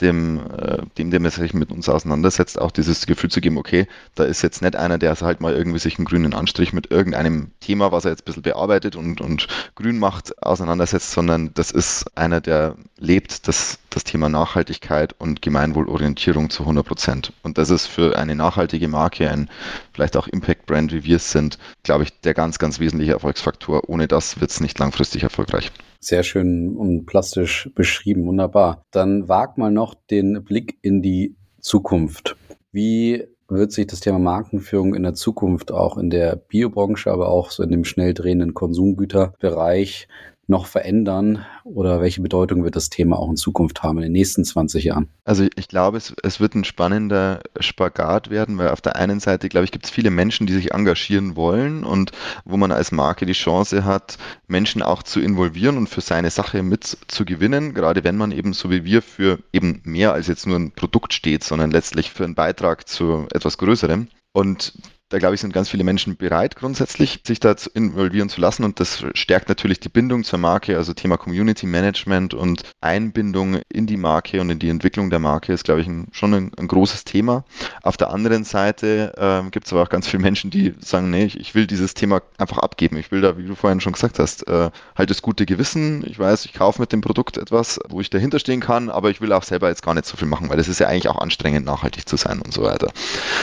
dem, 0.00 0.40
äh, 0.58 0.82
dem, 0.98 1.10
der 1.10 1.30
sich 1.30 1.54
mit 1.54 1.70
uns 1.70 1.88
auseinandersetzt, 1.88 2.60
auch 2.60 2.70
dieses 2.70 3.06
Gefühl 3.06 3.30
zu 3.30 3.40
geben, 3.40 3.56
okay, 3.56 3.86
da 4.14 4.24
ist 4.24 4.42
jetzt 4.42 4.60
nicht 4.62 4.76
einer, 4.76 4.98
der 4.98 5.16
halt 5.16 5.40
mal 5.40 5.54
irgendwie 5.54 5.78
sich 5.78 5.98
einen 5.98 6.04
grünen 6.04 6.34
Anstrich 6.34 6.72
mit 6.72 6.90
irgendeinem 6.90 7.50
Thema, 7.60 7.92
was 7.92 8.04
er 8.04 8.10
jetzt 8.10 8.22
ein 8.22 8.24
bisschen 8.26 8.42
bearbeitet 8.42 8.96
und, 8.96 9.20
und 9.20 9.48
grün 9.74 9.98
macht, 9.98 10.42
auseinandersetzt, 10.42 11.12
sondern 11.12 11.52
das 11.54 11.70
ist 11.70 12.16
einer, 12.16 12.40
der 12.40 12.76
lebt 12.98 13.48
das, 13.48 13.78
das 13.90 14.04
Thema 14.04 14.28
Nachhaltigkeit 14.28 15.14
und 15.18 15.40
Gemeinwohlorientierung 15.40 16.50
zu 16.50 16.64
100 16.64 16.86
Prozent. 16.86 17.32
Und 17.42 17.56
das 17.56 17.70
ist 17.70 17.86
für 17.86 18.18
eine 18.18 18.34
nachhaltige 18.34 18.88
Marke, 18.88 19.30
ein 19.30 19.48
vielleicht 19.94 20.16
auch 20.16 20.28
Impact-Brand, 20.28 20.92
wie 20.92 21.04
wir 21.04 21.16
es 21.16 21.30
sind, 21.30 21.58
glaube 21.82 22.04
ich, 22.04 22.20
der 22.20 22.34
ganz, 22.34 22.58
ganz 22.58 22.80
wesentliche 22.80 23.12
Erfolgsfaktor. 23.12 23.88
Ohne 23.88 24.08
das 24.08 24.40
wird 24.40 24.50
es 24.50 24.60
nicht 24.60 24.78
langfristig 24.78 25.22
erfolgreich. 25.22 25.72
Sehr 26.00 26.22
schön 26.22 26.76
und 26.76 27.06
plastisch 27.06 27.70
beschrieben, 27.74 28.26
wunderbar. 28.26 28.82
Dann 28.90 29.28
wag 29.28 29.56
mal 29.56 29.70
noch 29.70 29.94
den 30.10 30.44
Blick 30.44 30.78
in 30.82 31.02
die 31.02 31.36
Zukunft. 31.60 32.36
Wie 32.72 33.24
wird 33.48 33.72
sich 33.72 33.86
das 33.86 34.00
Thema 34.00 34.18
Markenführung 34.18 34.94
in 34.94 35.02
der 35.02 35.14
Zukunft 35.14 35.72
auch 35.72 35.98
in 35.98 36.10
der 36.10 36.36
Biobranche, 36.36 37.10
aber 37.10 37.28
auch 37.28 37.50
so 37.50 37.62
in 37.62 37.70
dem 37.70 37.84
schnell 37.84 38.12
drehenden 38.12 38.54
Konsumgüterbereich 38.54 40.08
noch 40.48 40.66
verändern 40.66 41.44
oder 41.64 42.00
welche 42.00 42.22
Bedeutung 42.22 42.62
wird 42.62 42.76
das 42.76 42.88
Thema 42.88 43.18
auch 43.18 43.28
in 43.28 43.36
Zukunft 43.36 43.82
haben, 43.82 43.98
in 43.98 44.04
den 44.04 44.12
nächsten 44.12 44.44
20 44.44 44.84
Jahren? 44.84 45.08
Also 45.24 45.46
ich 45.56 45.68
glaube, 45.68 45.96
es, 45.96 46.14
es 46.22 46.38
wird 46.38 46.54
ein 46.54 46.64
spannender 46.64 47.40
Spagat 47.58 48.30
werden, 48.30 48.56
weil 48.58 48.70
auf 48.70 48.80
der 48.80 48.96
einen 48.96 49.18
Seite, 49.18 49.48
glaube 49.48 49.64
ich, 49.64 49.72
gibt 49.72 49.86
es 49.86 49.90
viele 49.90 50.10
Menschen, 50.10 50.46
die 50.46 50.52
sich 50.52 50.72
engagieren 50.72 51.34
wollen 51.34 51.84
und 51.84 52.12
wo 52.44 52.56
man 52.56 52.70
als 52.70 52.92
Marke 52.92 53.26
die 53.26 53.32
Chance 53.32 53.84
hat, 53.84 54.18
Menschen 54.46 54.82
auch 54.82 55.02
zu 55.02 55.20
involvieren 55.20 55.76
und 55.76 55.88
für 55.88 56.00
seine 56.00 56.30
Sache 56.30 56.62
mit 56.62 56.96
zu 57.08 57.24
gewinnen, 57.24 57.74
gerade 57.74 58.04
wenn 58.04 58.16
man 58.16 58.30
eben 58.30 58.52
so 58.52 58.70
wie 58.70 58.84
wir 58.84 59.02
für 59.02 59.40
eben 59.52 59.80
mehr 59.84 60.12
als 60.12 60.28
jetzt 60.28 60.46
nur 60.46 60.58
ein 60.58 60.70
Produkt 60.70 61.12
steht, 61.12 61.42
sondern 61.42 61.72
letztlich 61.72 62.10
für 62.12 62.24
einen 62.24 62.36
Beitrag 62.36 62.88
zu 62.88 63.26
etwas 63.32 63.58
Größerem. 63.58 64.08
Und 64.36 64.74
da 65.08 65.18
glaube 65.18 65.36
ich, 65.36 65.40
sind 65.40 65.52
ganz 65.52 65.68
viele 65.68 65.84
Menschen 65.84 66.16
bereit, 66.16 66.56
grundsätzlich 66.56 67.20
sich 67.24 67.38
da 67.38 67.54
involvieren 67.74 68.28
zu 68.28 68.40
lassen 68.40 68.64
und 68.64 68.80
das 68.80 69.04
stärkt 69.14 69.48
natürlich 69.48 69.78
die 69.78 69.88
Bindung 69.88 70.24
zur 70.24 70.40
Marke, 70.40 70.76
also 70.76 70.94
Thema 70.94 71.16
Community 71.16 71.66
Management 71.66 72.34
und 72.34 72.62
Einbindung 72.80 73.60
in 73.68 73.86
die 73.86 73.96
Marke 73.96 74.40
und 74.40 74.50
in 74.50 74.58
die 74.58 74.68
Entwicklung 74.68 75.10
der 75.10 75.20
Marke 75.20 75.52
ist, 75.52 75.62
glaube 75.62 75.80
ich, 75.80 75.86
ein, 75.86 76.08
schon 76.10 76.34
ein, 76.34 76.52
ein, 76.58 76.66
großes 76.66 77.04
Thema. 77.04 77.44
Auf 77.82 77.96
der 77.96 78.10
anderen 78.10 78.42
Seite 78.42 79.12
ähm, 79.16 79.52
gibt 79.52 79.66
es 79.66 79.72
aber 79.72 79.82
auch 79.82 79.88
ganz 79.90 80.08
viele 80.08 80.22
Menschen, 80.22 80.50
die 80.50 80.74
sagen, 80.80 81.10
nee, 81.10 81.24
ich, 81.24 81.38
ich, 81.38 81.54
will 81.54 81.68
dieses 81.68 81.94
Thema 81.94 82.20
einfach 82.38 82.58
abgeben. 82.58 82.96
Ich 82.96 83.12
will 83.12 83.20
da, 83.20 83.38
wie 83.38 83.44
du 83.44 83.54
vorhin 83.54 83.80
schon 83.80 83.92
gesagt 83.92 84.18
hast, 84.18 84.48
äh, 84.48 84.70
halt 84.96 85.10
das 85.10 85.22
gute 85.22 85.46
Gewissen. 85.46 86.04
Ich 86.04 86.18
weiß, 86.18 86.46
ich 86.46 86.52
kaufe 86.52 86.80
mit 86.80 86.92
dem 86.92 87.00
Produkt 87.00 87.36
etwas, 87.36 87.78
wo 87.88 88.00
ich 88.00 88.10
dahinter 88.10 88.40
stehen 88.40 88.60
kann, 88.60 88.90
aber 88.90 89.10
ich 89.10 89.20
will 89.20 89.32
auch 89.32 89.44
selber 89.44 89.68
jetzt 89.68 89.84
gar 89.84 89.94
nicht 89.94 90.06
so 90.06 90.16
viel 90.16 90.26
machen, 90.26 90.48
weil 90.48 90.56
das 90.56 90.66
ist 90.66 90.80
ja 90.80 90.88
eigentlich 90.88 91.08
auch 91.08 91.18
anstrengend, 91.18 91.64
nachhaltig 91.64 92.08
zu 92.08 92.16
sein 92.16 92.40
und 92.40 92.52
so 92.52 92.64
weiter. 92.64 92.90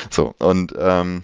So, 0.09 0.35
und 0.39 0.73
ähm, 0.83 1.23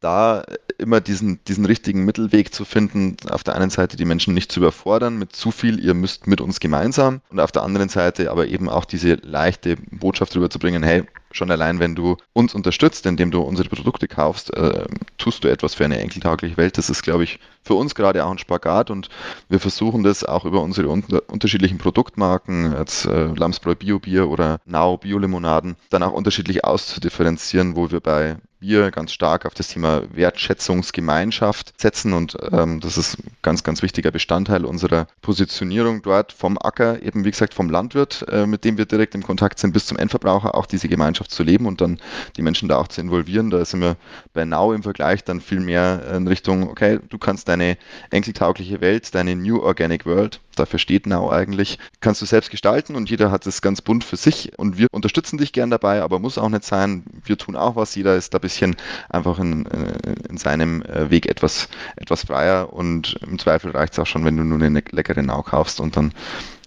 da 0.00 0.44
immer 0.78 1.00
diesen, 1.00 1.40
diesen 1.48 1.64
richtigen 1.64 2.04
Mittelweg 2.04 2.54
zu 2.54 2.64
finden, 2.64 3.16
auf 3.30 3.42
der 3.42 3.56
einen 3.56 3.70
Seite 3.70 3.96
die 3.96 4.04
Menschen 4.04 4.32
nicht 4.32 4.52
zu 4.52 4.60
überfordern 4.60 5.18
mit 5.18 5.34
zu 5.34 5.50
viel, 5.50 5.84
ihr 5.84 5.94
müsst 5.94 6.26
mit 6.26 6.40
uns 6.40 6.60
gemeinsam 6.60 7.20
und 7.30 7.40
auf 7.40 7.50
der 7.50 7.62
anderen 7.62 7.88
Seite 7.88 8.30
aber 8.30 8.46
eben 8.46 8.68
auch 8.68 8.84
diese 8.84 9.14
leichte 9.14 9.76
Botschaft 9.90 10.36
rüberzubringen, 10.36 10.84
hey, 10.84 11.04
schon 11.32 11.50
allein 11.50 11.80
wenn 11.80 11.94
du 11.94 12.16
uns 12.32 12.54
unterstützt, 12.54 13.06
indem 13.06 13.30
du 13.30 13.40
unsere 13.40 13.68
Produkte 13.68 14.08
kaufst, 14.08 14.54
äh, 14.56 14.86
tust 15.18 15.44
du 15.44 15.48
etwas 15.48 15.74
für 15.74 15.84
eine 15.84 15.98
enkeltagliche 15.98 16.56
Welt. 16.56 16.78
Das 16.78 16.88
ist, 16.88 17.02
glaube 17.02 17.24
ich, 17.24 17.38
für 17.62 17.74
uns 17.74 17.94
gerade 17.94 18.24
auch 18.24 18.30
ein 18.30 18.38
Spagat 18.38 18.90
und 18.90 19.08
wir 19.48 19.60
versuchen 19.60 20.04
das 20.04 20.24
auch 20.24 20.44
über 20.44 20.62
unsere 20.62 20.88
unter 20.88 21.22
unterschiedlichen 21.28 21.78
Produktmarken, 21.78 22.72
als 22.72 23.04
äh, 23.04 23.26
Lamsbräu 23.34 23.74
Bio 23.74 23.98
Bier 23.98 24.28
oder 24.28 24.60
Nau 24.64 24.96
Bio 24.96 25.18
Limonaden, 25.18 25.76
dann 25.90 26.02
auch 26.02 26.12
unterschiedlich 26.12 26.64
auszudifferenzieren, 26.64 27.76
wo 27.76 27.90
wir 27.90 28.00
bei 28.00 28.36
wir 28.60 28.90
ganz 28.90 29.12
stark 29.12 29.46
auf 29.46 29.54
das 29.54 29.68
Thema 29.68 30.02
Wertschätzungsgemeinschaft 30.10 31.80
setzen 31.80 32.12
und 32.12 32.36
ähm, 32.50 32.80
das 32.80 32.96
ist 32.96 33.18
ein 33.18 33.30
ganz, 33.42 33.62
ganz 33.62 33.82
wichtiger 33.82 34.10
Bestandteil 34.10 34.64
unserer 34.64 35.06
Positionierung 35.22 36.02
dort 36.02 36.32
vom 36.32 36.58
Acker, 36.60 37.02
eben 37.02 37.24
wie 37.24 37.30
gesagt 37.30 37.54
vom 37.54 37.70
Landwirt, 37.70 38.26
äh, 38.28 38.46
mit 38.46 38.64
dem 38.64 38.76
wir 38.76 38.86
direkt 38.86 39.14
im 39.14 39.22
Kontakt 39.22 39.58
sind, 39.58 39.72
bis 39.72 39.86
zum 39.86 39.96
Endverbraucher, 39.96 40.54
auch 40.54 40.66
diese 40.66 40.88
Gemeinschaft 40.88 41.30
zu 41.30 41.42
leben 41.42 41.66
und 41.66 41.80
dann 41.80 41.98
die 42.36 42.42
Menschen 42.42 42.68
da 42.68 42.78
auch 42.78 42.88
zu 42.88 43.00
involvieren. 43.00 43.50
Da 43.50 43.64
sind 43.64 43.80
wir 43.80 43.96
bei 44.32 44.44
Now 44.44 44.72
im 44.72 44.82
Vergleich 44.82 45.24
dann 45.24 45.40
viel 45.40 45.60
mehr 45.60 46.14
in 46.16 46.26
Richtung, 46.26 46.68
okay, 46.68 46.98
du 47.08 47.18
kannst 47.18 47.48
deine 47.48 47.76
enkeltaugliche 48.10 48.80
Welt, 48.80 49.14
deine 49.14 49.36
New 49.36 49.60
Organic 49.60 50.04
World, 50.04 50.40
dafür 50.58 50.78
steht 50.78 51.06
Now 51.06 51.30
eigentlich, 51.30 51.78
kannst 52.00 52.22
du 52.22 52.26
selbst 52.26 52.50
gestalten 52.50 52.94
und 52.94 53.10
jeder 53.10 53.30
hat 53.30 53.46
es 53.46 53.62
ganz 53.62 53.80
bunt 53.80 54.04
für 54.04 54.16
sich 54.16 54.58
und 54.58 54.78
wir 54.78 54.88
unterstützen 54.92 55.38
dich 55.38 55.52
gern 55.52 55.70
dabei, 55.70 56.02
aber 56.02 56.18
muss 56.18 56.38
auch 56.38 56.48
nicht 56.48 56.64
sein. 56.64 57.04
Wir 57.24 57.38
tun 57.38 57.56
auch 57.56 57.76
was, 57.76 57.94
jeder 57.94 58.16
ist 58.16 58.34
da 58.34 58.38
bisschen 58.38 58.76
einfach 59.08 59.38
in, 59.38 59.66
äh, 59.66 60.14
in 60.28 60.36
seinem 60.36 60.82
äh, 60.82 61.10
Weg 61.10 61.26
etwas, 61.26 61.68
etwas 61.96 62.24
freier 62.24 62.72
und 62.72 63.18
im 63.26 63.38
Zweifel 63.38 63.70
reicht 63.70 63.94
es 63.94 63.98
auch 63.98 64.06
schon, 64.06 64.24
wenn 64.24 64.36
du 64.36 64.44
nur 64.44 64.60
eine 64.60 64.82
leckere 64.90 65.22
Nau 65.22 65.42
kaufst 65.42 65.80
und 65.80 65.96
dann 65.96 66.12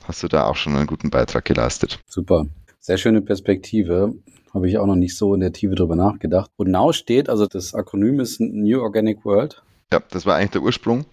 hast 0.03 0.23
du 0.23 0.27
da 0.27 0.45
auch 0.47 0.55
schon 0.55 0.75
einen 0.75 0.87
guten 0.87 1.09
Beitrag 1.09 1.45
geleistet. 1.45 1.99
Super. 2.07 2.45
Sehr 2.79 2.97
schöne 2.97 3.21
Perspektive. 3.21 4.15
Habe 4.53 4.67
ich 4.67 4.77
auch 4.77 4.87
noch 4.87 4.95
nicht 4.95 5.15
so 5.15 5.33
in 5.33 5.39
der 5.39 5.53
Tiefe 5.53 5.75
drüber 5.75 5.95
nachgedacht. 5.95 6.49
Und 6.57 6.71
Now 6.71 6.91
steht, 6.91 7.29
also 7.29 7.45
das 7.45 7.73
Akronym 7.73 8.19
ist 8.19 8.41
New 8.41 8.81
Organic 8.81 9.23
World. 9.23 9.63
Ja, 9.91 10.01
das 10.09 10.25
war 10.25 10.37
eigentlich 10.37 10.51
der 10.51 10.61
Ursprung. 10.61 11.05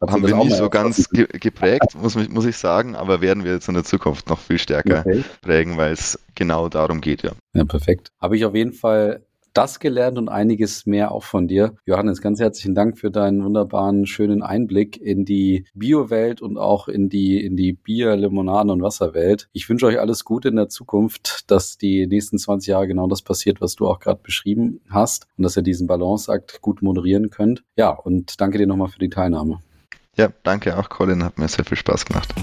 Hat 0.00 0.10
Haben 0.10 0.26
wir 0.26 0.36
nie 0.36 0.50
so 0.50 0.70
ganz 0.70 1.08
ge 1.10 1.26
geprägt, 1.26 1.96
muss, 2.00 2.14
muss 2.28 2.44
ich 2.44 2.56
sagen, 2.56 2.94
aber 2.94 3.20
werden 3.20 3.44
wir 3.44 3.52
jetzt 3.52 3.68
in 3.68 3.74
der 3.74 3.84
Zukunft 3.84 4.28
noch 4.28 4.38
viel 4.38 4.58
stärker 4.58 5.00
okay. 5.00 5.24
prägen, 5.40 5.76
weil 5.76 5.92
es 5.92 6.18
genau 6.34 6.68
darum 6.68 7.00
geht, 7.00 7.22
ja. 7.22 7.32
Ja, 7.52 7.64
perfekt. 7.64 8.12
Habe 8.20 8.36
ich 8.36 8.44
auf 8.44 8.54
jeden 8.54 8.72
Fall 8.72 9.24
das 9.52 9.80
gelernt 9.80 10.18
und 10.18 10.28
einiges 10.28 10.86
mehr 10.86 11.12
auch 11.12 11.24
von 11.24 11.48
dir. 11.48 11.74
Johannes, 11.86 12.20
ganz 12.20 12.40
herzlichen 12.40 12.74
Dank 12.74 12.98
für 12.98 13.10
deinen 13.10 13.44
wunderbaren, 13.44 14.06
schönen 14.06 14.42
Einblick 14.42 15.00
in 15.00 15.24
die 15.24 15.66
Bio-Welt 15.74 16.42
und 16.42 16.58
auch 16.58 16.88
in 16.88 17.08
die, 17.08 17.44
in 17.44 17.56
die 17.56 17.72
Bier-, 17.72 18.16
Limonaden- 18.16 18.70
und 18.70 18.82
Wasserwelt. 18.82 19.48
Ich 19.52 19.68
wünsche 19.68 19.86
euch 19.86 20.00
alles 20.00 20.24
Gute 20.24 20.48
in 20.48 20.56
der 20.56 20.68
Zukunft, 20.68 21.50
dass 21.50 21.76
die 21.76 22.06
nächsten 22.06 22.38
20 22.38 22.68
Jahre 22.68 22.88
genau 22.88 23.06
das 23.06 23.22
passiert, 23.22 23.60
was 23.60 23.74
du 23.74 23.86
auch 23.86 24.00
gerade 24.00 24.20
beschrieben 24.22 24.80
hast 24.88 25.26
und 25.36 25.44
dass 25.44 25.56
ihr 25.56 25.62
diesen 25.62 25.86
Balanceakt 25.86 26.60
gut 26.60 26.82
moderieren 26.82 27.30
könnt. 27.30 27.62
Ja, 27.76 27.90
und 27.90 28.40
danke 28.40 28.58
dir 28.58 28.66
nochmal 28.66 28.88
für 28.88 28.98
die 28.98 29.10
Teilnahme. 29.10 29.60
Ja, 30.16 30.28
danke 30.42 30.78
auch, 30.78 30.88
Colin. 30.88 31.24
Hat 31.24 31.38
mir 31.38 31.48
sehr 31.48 31.64
viel 31.64 31.78
Spaß 31.78 32.04
gemacht. 32.04 32.34